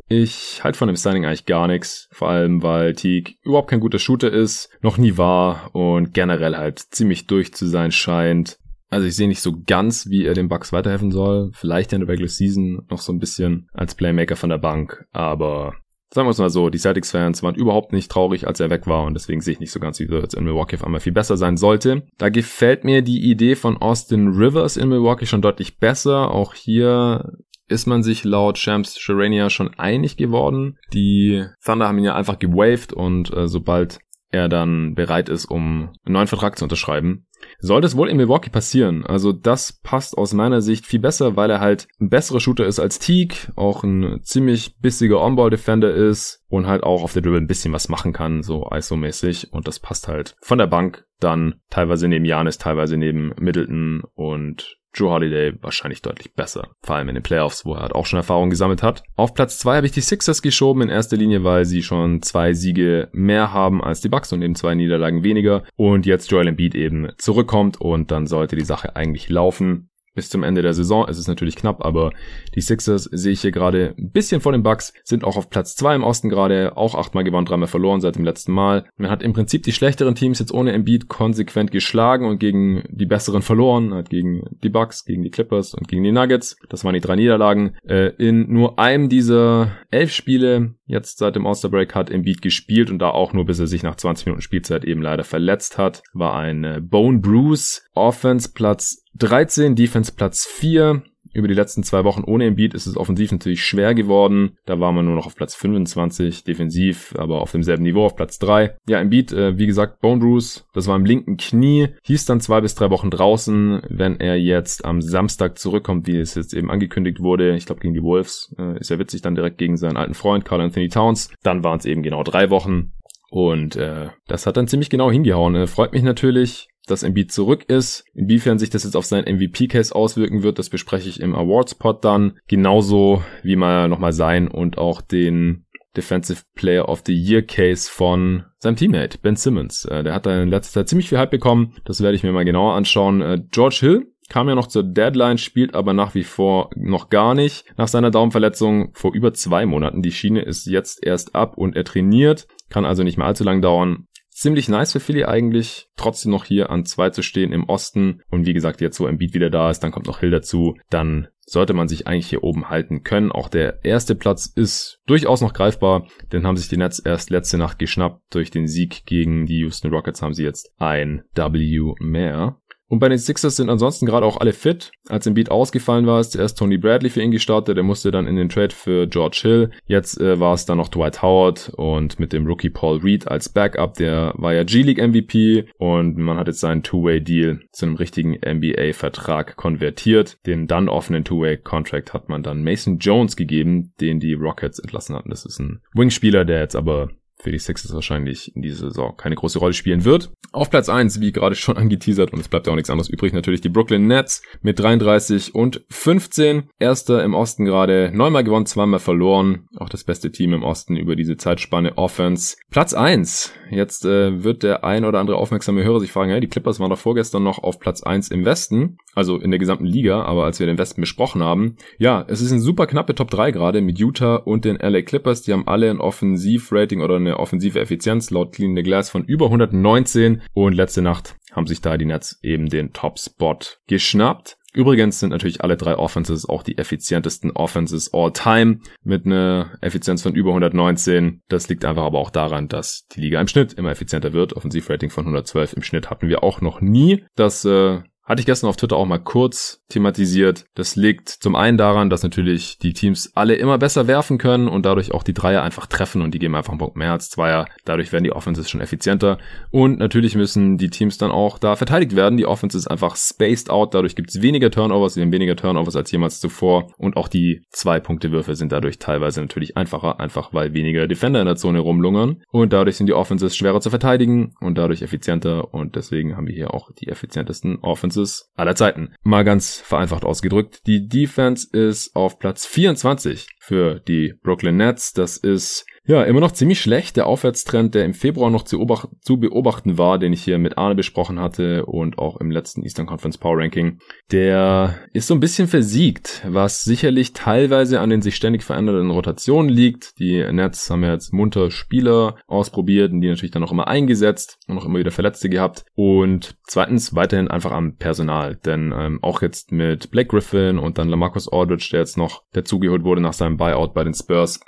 [0.09, 3.99] Ich halte von dem Signing eigentlich gar nichts, vor allem weil Teague überhaupt kein guter
[3.99, 8.59] Shooter ist, noch nie war und generell halt ziemlich durch zu sein scheint.
[8.91, 11.51] Also ich sehe nicht so ganz, wie er den Bucks weiterhelfen soll.
[11.55, 15.77] Vielleicht in der Regular Season noch so ein bisschen als Playmaker von der Bank, aber
[16.13, 19.05] sagen wir es mal so, die Celtics-Fans waren überhaupt nicht traurig, als er weg war
[19.05, 21.37] und deswegen sehe ich nicht so ganz, wie jetzt in Milwaukee auf einmal viel besser
[21.37, 22.03] sein sollte.
[22.19, 26.31] Da gefällt mir die Idee von Austin Rivers in Milwaukee schon deutlich besser.
[26.31, 27.33] Auch hier
[27.69, 30.79] ist man sich laut Shams Sharania schon einig geworden.
[30.93, 33.99] Die Thunder haben ihn ja einfach gewaved und äh, sobald
[34.31, 37.27] er dann bereit ist, um einen neuen Vertrag zu unterschreiben,
[37.59, 39.05] sollte es wohl in Milwaukee passieren.
[39.05, 42.81] Also das passt aus meiner Sicht viel besser, weil er halt ein besserer Shooter ist
[42.81, 47.47] als Teague, auch ein ziemlich bissiger On-Ball-Defender ist und halt auch auf der Dribble ein
[47.47, 49.53] bisschen was machen kann, so ISO-mäßig.
[49.53, 54.77] Und das passt halt von der Bank dann teilweise neben Janis, teilweise neben Middleton und
[54.97, 56.69] Joe Holiday wahrscheinlich deutlich besser.
[56.83, 59.03] Vor allem in den Playoffs, wo er halt auch schon Erfahrung gesammelt hat.
[59.17, 62.53] Auf Platz zwei habe ich die Sixers geschoben, in erster Linie, weil sie schon zwei
[62.53, 65.65] Siege mehr haben als die Bucks und eben zwei Niederlagen weniger.
[65.77, 70.43] Und jetzt Joel Embiid eben zurückkommt und dann sollte die Sache eigentlich laufen bis zum
[70.43, 71.07] Ende der Saison.
[71.09, 72.11] Es ist natürlich knapp, aber
[72.57, 75.77] die Sixers sehe ich hier gerade ein bisschen vor den Bucks, sind auch auf Platz
[75.77, 78.87] zwei im Osten gerade, auch achtmal gewonnen, dreimal verloren seit dem letzten Mal.
[78.97, 83.07] Man hat im Prinzip die schlechteren Teams jetzt ohne Embiid konsequent geschlagen und gegen die
[83.07, 86.57] besseren verloren, halt gegen die Bucks, gegen die Clippers und gegen die Nuggets.
[86.69, 87.77] Das waren die drei Niederlagen.
[87.87, 92.91] Äh, in nur einem dieser elf Spiele jetzt seit dem All-Star Break hat Embiid gespielt
[92.91, 96.03] und da auch nur bis er sich nach 20 Minuten Spielzeit eben leider verletzt hat.
[96.13, 97.85] War ein äh, Bone Bruce.
[97.95, 101.03] Offense Platz 13, Defense Platz 4.
[101.37, 104.57] Über die letzten zwei Wochen ohne Embiid ist es offensiv natürlich schwer geworden.
[104.65, 108.39] Da war man nur noch auf Platz 25, defensiv, aber auf demselben Niveau auf Platz
[108.39, 108.75] 3.
[108.89, 112.63] Ja, Embiid, äh, wie gesagt, Bone Bruce, das war im linken Knie, hieß dann zwei
[112.63, 113.83] bis drei Wochen draußen.
[113.87, 117.93] Wenn er jetzt am Samstag zurückkommt, wie es jetzt eben angekündigt wurde, ich glaube gegen
[117.93, 121.31] die Wolves, äh, ist ja witzig, dann direkt gegen seinen alten Freund Carl Anthony Towns,
[121.43, 122.93] dann waren es eben genau drei Wochen.
[123.29, 125.55] Und äh, das hat dann ziemlich genau hingehauen.
[125.55, 128.05] Äh, freut mich natürlich dass Embiid zurück ist.
[128.15, 132.39] Inwiefern sich das jetzt auf seinen MVP-Case auswirken wird, das bespreche ich im Awards-Pod dann.
[132.49, 138.45] Genauso wie mal nochmal sein und auch den Defensive Player of the Year Case von
[138.59, 139.85] seinem Teammate Ben Simmons.
[139.87, 141.75] Äh, der hat da in letzter Zeit ziemlich viel Hype bekommen.
[141.85, 143.23] Das werde ich mir mal genauer anschauen.
[143.23, 147.35] Äh, George Hill kam ja noch zur Deadline, spielt aber nach wie vor noch gar
[147.35, 147.65] nicht.
[147.77, 150.03] Nach seiner Daumenverletzung vor über zwei Monaten.
[150.03, 152.47] Die Schiene ist jetzt erst ab und er trainiert.
[152.69, 156.71] Kann also nicht mehr allzu lang dauern ziemlich nice für Philly eigentlich, trotzdem noch hier
[156.71, 158.21] an zwei zu stehen im Osten.
[158.31, 161.29] Und wie gesagt, jetzt wo Embiid wieder da ist, dann kommt noch Hill dazu, dann
[161.47, 163.33] sollte man sich eigentlich hier oben halten können.
[163.33, 167.57] Auch der erste Platz ist durchaus noch greifbar, denn haben sich die Nets erst letzte
[167.57, 168.23] Nacht geschnappt.
[168.31, 172.61] Durch den Sieg gegen die Houston Rockets haben sie jetzt ein W mehr.
[172.89, 174.93] Und bei den Sixers sind ansonsten gerade auch alle fit.
[175.09, 177.77] Als Embiid ausgefallen war, ist zuerst Tony Bradley für ihn gestartet.
[177.77, 179.71] Der musste dann in den Trade für George Hill.
[179.87, 183.49] Jetzt äh, war es dann noch Dwight Howard und mit dem Rookie Paul Reed als
[183.49, 183.95] Backup.
[183.95, 189.57] Der war ja G-League MVP und man hat jetzt seinen Two-Way-Deal zu einem richtigen NBA-Vertrag
[189.57, 190.39] konvertiert.
[190.47, 195.31] Den dann offenen Two-Way-Contract hat man dann Mason Jones gegeben, den die Rockets entlassen hatten.
[195.31, 197.11] Das ist ein Wingspieler, der jetzt aber
[197.47, 200.33] für die Sixers wahrscheinlich in dieser Saison keine große Rolle spielen wird.
[200.51, 203.33] Auf Platz 1, wie gerade schon angeteasert, und es bleibt ja auch nichts anderes übrig,
[203.33, 206.65] natürlich die Brooklyn Nets mit 33 und 15.
[206.81, 209.69] Erster im Osten gerade, neunmal gewonnen, zweimal verloren.
[209.77, 212.57] Auch das beste Team im Osten über diese Zeitspanne Offense.
[212.69, 213.53] Platz 1.
[213.71, 216.91] Jetzt äh, wird der ein oder andere aufmerksame Hörer sich fragen, hey, die Clippers waren
[216.91, 220.59] doch vorgestern noch auf Platz 1 im Westen, also in der gesamten Liga, aber als
[220.59, 223.99] wir den Westen besprochen haben, ja, es ist ein super knappe Top 3 gerade mit
[224.01, 228.53] Utah und den LA Clippers, die haben alle ein Offensivrating oder eine offensive Effizienz laut
[228.53, 232.69] Clean the Glass von über 119 und letzte Nacht haben sich da die Nets eben
[232.69, 234.59] den Top-Spot geschnappt.
[234.77, 240.23] Übrigens sind natürlich alle drei Offenses auch die effizientesten Offenses all time mit einer Effizienz
[240.23, 241.41] von über 119.
[241.49, 244.53] Das liegt einfach aber auch daran, dass die Liga im Schnitt immer effizienter wird.
[244.53, 247.25] Offensivrating von 112 im Schnitt hatten wir auch noch nie.
[247.37, 250.67] Das äh, hatte ich gestern auf Twitter auch mal kurz thematisiert.
[250.75, 254.85] Das liegt zum einen daran, dass natürlich die Teams alle immer besser werfen können und
[254.85, 257.67] dadurch auch die Dreier einfach treffen und die geben einfach einen Punkt mehr als Zweier.
[257.85, 259.39] Dadurch werden die Offenses schon effizienter.
[259.71, 262.37] Und natürlich müssen die Teams dann auch da verteidigt werden.
[262.37, 263.95] Die Offense ist einfach spaced out.
[263.95, 265.15] Dadurch gibt es weniger Turnovers.
[265.15, 266.93] Wir haben weniger Turnovers als jemals zuvor.
[266.99, 271.57] Und auch die Zwei-Punkte-Würfe sind dadurch teilweise natürlich einfacher, einfach weil weniger Defender in der
[271.57, 272.43] Zone rumlungern.
[272.51, 275.73] Und dadurch sind die Offenses schwerer zu verteidigen und dadurch effizienter.
[275.73, 279.15] Und deswegen haben wir hier auch die effizientesten Offenses Offenses aller Zeiten.
[279.23, 280.87] Mal ganz vereinfacht ausgedrückt.
[280.87, 285.13] Die Defense ist auf Platz 24 für die Brooklyn Nets.
[285.13, 287.17] Das ist ja, immer noch ziemlich schlecht.
[287.17, 288.85] Der Aufwärtstrend, der im Februar noch zu,
[289.21, 293.07] zu, beobachten war, den ich hier mit Arne besprochen hatte und auch im letzten Eastern
[293.07, 293.99] Conference Power Ranking,
[294.31, 299.69] der ist so ein bisschen versiegt, was sicherlich teilweise an den sich ständig verändernden Rotationen
[299.69, 300.19] liegt.
[300.21, 304.59] Die Nets haben ja jetzt munter Spieler ausprobiert und die natürlich dann auch immer eingesetzt
[304.69, 305.85] und auch immer wieder Verletzte gehabt.
[305.95, 311.09] Und zweitens weiterhin einfach am Personal, denn ähm, auch jetzt mit Blake Griffin und dann
[311.09, 314.61] Lamarcus Aldridge, der jetzt noch dazugeholt wurde nach seinem Buyout bei den Spurs,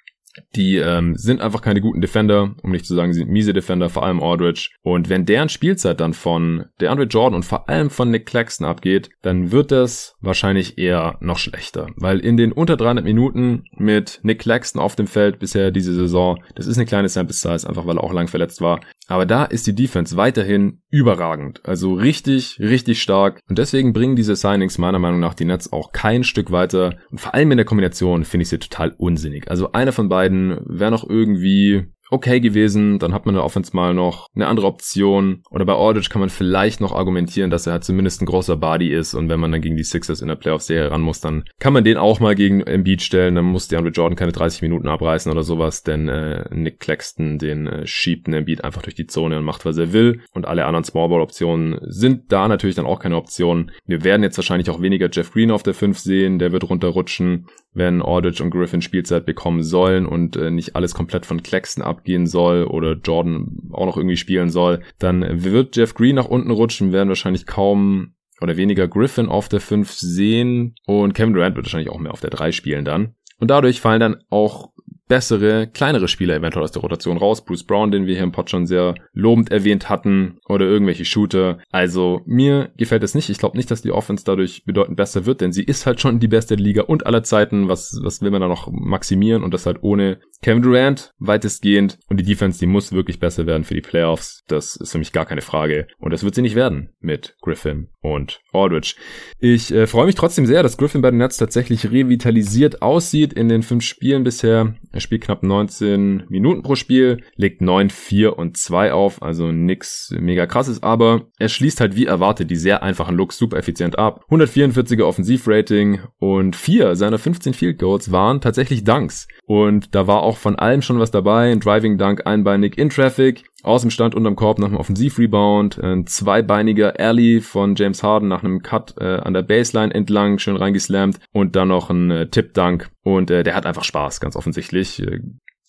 [0.57, 3.89] die ähm, sind einfach keine guten Defender, um nicht zu sagen, sie sind miese Defender,
[3.89, 4.71] vor allem Aldridge.
[4.83, 9.11] Und wenn deren Spielzeit dann von DeAndre Jordan und vor allem von Nick Claxton abgeht,
[9.23, 11.89] dann wird das wahrscheinlich eher noch schlechter.
[11.97, 16.43] Weil in den unter 300 Minuten mit Nick Claxton auf dem Feld bisher diese Saison,
[16.55, 18.81] das ist eine kleine Sample Size, einfach weil er auch lang verletzt war.
[19.09, 21.63] Aber da ist die Defense weiterhin überragend.
[21.65, 23.41] Also richtig, richtig stark.
[23.49, 26.97] Und deswegen bringen diese Signings meiner Meinung nach die Nets auch kein Stück weiter.
[27.11, 29.51] Und vor allem in der Kombination finde ich sie total unsinnig.
[29.51, 32.99] Also einer von beiden wäre noch irgendwie okay gewesen.
[32.99, 35.43] Dann hat man in der mal noch eine andere Option.
[35.51, 38.93] Oder bei Aldridge kann man vielleicht noch argumentieren, dass er halt zumindest ein großer Body
[38.93, 39.15] ist.
[39.15, 41.85] Und wenn man dann gegen die Sixers in der Playoff-Serie ran muss, dann kann man
[41.85, 43.35] den auch mal gegen Embiid stellen.
[43.35, 45.83] Dann muss DeAndre Jordan keine 30 Minuten abreißen oder sowas.
[45.83, 49.65] Denn äh, Nick Claxton, den äh, schiebt ein Embiid einfach durch die Zone und macht,
[49.65, 50.21] was er will.
[50.33, 53.73] Und alle anderen Smallball-Optionen sind da natürlich dann auch keine Optionen.
[53.87, 56.39] Wir werden jetzt wahrscheinlich auch weniger Jeff Green auf der 5 sehen.
[56.39, 57.47] Der wird runterrutschen,
[57.79, 61.99] wenn Aldridge und Griffin Spielzeit bekommen sollen und äh, nicht alles komplett von Claxton ab
[61.99, 66.51] abgehen soll oder Jordan auch noch irgendwie spielen soll, dann wird Jeff Green nach unten
[66.51, 71.67] rutschen, werden wahrscheinlich kaum oder weniger Griffin auf der 5 sehen und Kevin Durant wird
[71.67, 73.15] wahrscheinlich auch mehr auf der 3 spielen dann.
[73.41, 74.71] Und dadurch fallen dann auch
[75.09, 77.45] bessere, kleinere Spieler eventuell aus der Rotation raus.
[77.45, 81.59] Bruce Brown, den wir hier im Pod schon sehr lobend erwähnt hatten, oder irgendwelche Shooter.
[81.71, 83.29] Also mir gefällt es nicht.
[83.29, 86.21] Ich glaube nicht, dass die Offense dadurch bedeutend besser wird, denn sie ist halt schon
[86.21, 87.69] die beste Liga und aller Zeiten.
[87.69, 89.43] Was, was will man da noch maximieren?
[89.43, 91.99] Und das halt ohne Kevin Durant weitestgehend.
[92.09, 94.45] Und die Defense, die muss wirklich besser werden für die Playoffs.
[94.49, 95.87] Das ist für mich gar keine Frage.
[95.99, 98.95] Und das wird sie nicht werden mit Griffin und Aldridge.
[99.41, 103.49] Ich äh, freue mich trotzdem sehr, dass Griffin bei den Nets tatsächlich revitalisiert aussieht in
[103.49, 104.75] den fünf Spielen bisher.
[104.93, 110.15] Er spielt knapp 19 Minuten pro Spiel, legt 9, 4 und 2 auf, also nix
[110.19, 114.25] mega krasses, aber er schließt halt wie erwartet die sehr einfachen Looks super effizient ab.
[114.31, 119.27] 144er Offensivrating und vier seiner 15 Field Goals waren tatsächlich Dunks.
[119.47, 121.51] Und da war auch von allem schon was dabei.
[121.51, 126.07] Ein Driving Dunk einbeinig in Traffic, aus dem Stand unterm Korb nach einem Offensivrebound, ein
[126.07, 131.19] zweibeiniger Alley von James Harden nach einem Cut äh, an der Baseline entlang, schön reingeslammt
[131.33, 135.03] und dann noch ein äh, Tip-Dunk und äh, der hat einfach Spaß, ganz offensichtlich.
[135.03, 135.21] Äh,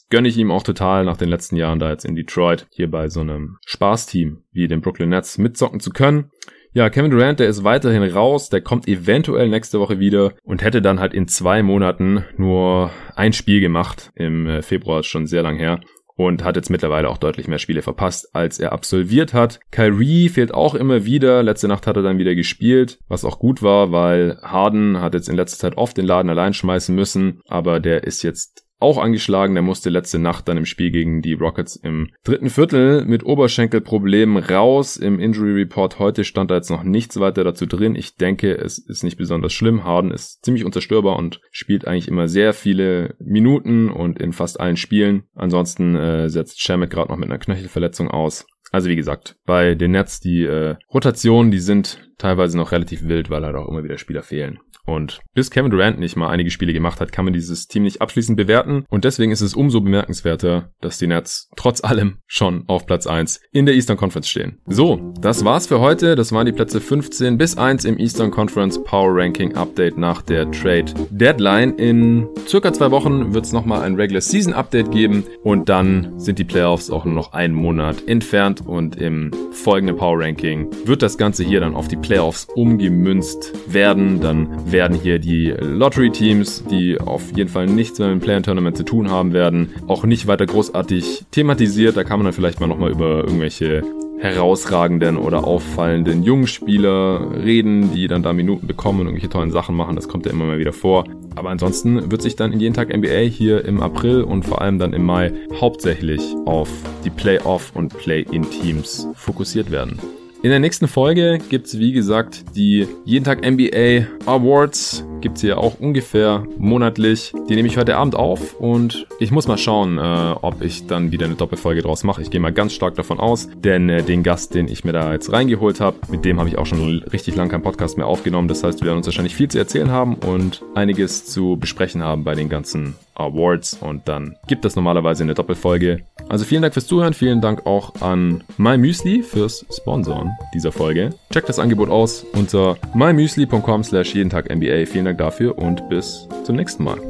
[0.10, 3.10] gönne ich ihm auch total nach den letzten Jahren da jetzt in Detroit hier bei
[3.10, 6.32] so einem Spaßteam wie den Brooklyn Nets mitzocken zu können.
[6.72, 10.84] Ja, Kevin Durant, der ist weiterhin raus, der kommt eventuell nächste Woche wieder und hätte
[10.84, 14.12] dann halt in zwei Monaten nur ein Spiel gemacht.
[14.14, 15.80] Im äh, Februar ist schon sehr lang her
[16.20, 19.62] und hat jetzt mittlerweile auch deutlich mehr Spiele verpasst, als er absolviert hat.
[19.72, 21.42] Kyrie fehlt auch immer wieder.
[21.44, 25.30] Letzte Nacht hat er dann wieder gespielt, was auch gut war, weil Harden hat jetzt
[25.30, 29.54] in letzter Zeit oft den Laden allein schmeißen müssen, aber der ist jetzt auch angeschlagen.
[29.56, 34.38] Der musste letzte Nacht dann im Spiel gegen die Rockets im dritten Viertel mit Oberschenkelproblemen
[34.38, 34.98] raus.
[34.98, 37.96] Im Injury Report heute stand da jetzt noch nichts weiter dazu drin.
[37.96, 39.84] Ich denke, es ist nicht besonders schlimm.
[39.84, 44.78] Harden ist ziemlich unzerstörbar und spielt eigentlich immer sehr viele Minuten und in fast allen
[44.78, 45.24] Spielen.
[45.36, 48.46] Ansonsten äh, setzt Shamet gerade noch mit einer Knöchelverletzung aus.
[48.72, 53.30] Also wie gesagt, bei den Nets die äh, Rotationen, die sind teilweise noch relativ wild,
[53.30, 54.60] weil halt auch immer wieder Spieler fehlen.
[54.90, 58.02] Und bis Kevin Durant nicht mal einige Spiele gemacht hat, kann man dieses Team nicht
[58.02, 58.86] abschließend bewerten.
[58.90, 63.40] Und deswegen ist es umso bemerkenswerter, dass die Nets trotz allem schon auf Platz 1
[63.52, 64.60] in der Eastern Conference stehen.
[64.66, 66.16] So, das war's für heute.
[66.16, 70.50] Das waren die Plätze 15 bis 1 im Eastern Conference Power Ranking Update nach der
[70.52, 71.76] Trade Deadline.
[71.76, 76.40] In circa zwei Wochen wird es nochmal ein Regular Season Update geben und dann sind
[76.40, 81.18] die Playoffs auch nur noch einen Monat entfernt und im folgenden Power Ranking wird das
[81.18, 84.20] Ganze hier dann auf die Playoffs umgemünzt werden.
[84.22, 88.42] Dann werden hier die Lottery Teams, die auf jeden Fall nichts mehr mit dem Play
[88.42, 91.98] Tournament zu tun haben werden, auch nicht weiter großartig thematisiert.
[91.98, 93.84] Da kann man dann vielleicht mal nochmal über irgendwelche
[94.20, 99.76] herausragenden oder auffallenden jungen Spieler reden, die dann da Minuten bekommen und irgendwelche tollen Sachen
[99.76, 99.96] machen.
[99.96, 101.06] Das kommt ja immer mal wieder vor.
[101.36, 104.78] Aber ansonsten wird sich dann in jeden Tag NBA hier im April und vor allem
[104.78, 106.70] dann im Mai hauptsächlich auf
[107.06, 110.00] die Playoff- und Play-in-Teams fokussiert werden.
[110.42, 115.04] In der nächsten Folge gibt's wie gesagt, die jeden Tag NBA Awards.
[115.22, 117.34] Gibt's hier auch ungefähr monatlich.
[117.50, 121.12] Die nehme ich heute Abend auf und ich muss mal schauen, äh, ob ich dann
[121.12, 122.22] wieder eine Doppelfolge draus mache.
[122.22, 125.12] Ich gehe mal ganz stark davon aus, denn äh, den Gast, den ich mir da
[125.14, 128.48] jetzt reingeholt habe, mit dem habe ich auch schon richtig lang keinen Podcast mehr aufgenommen.
[128.48, 132.24] Das heißt, wir werden uns wahrscheinlich viel zu erzählen haben und einiges zu besprechen haben
[132.24, 136.02] bei den ganzen Awards und dann gibt es normalerweise eine Doppelfolge.
[136.30, 141.12] Also vielen Dank fürs Zuhören, vielen Dank auch an MyMüsli fürs Sponsoren dieser Folge.
[141.32, 144.86] Checkt das Angebot aus unter mymüsli.com slash jeden Tag NBA.
[144.86, 147.09] Vielen Dank dafür und bis zum nächsten Mal.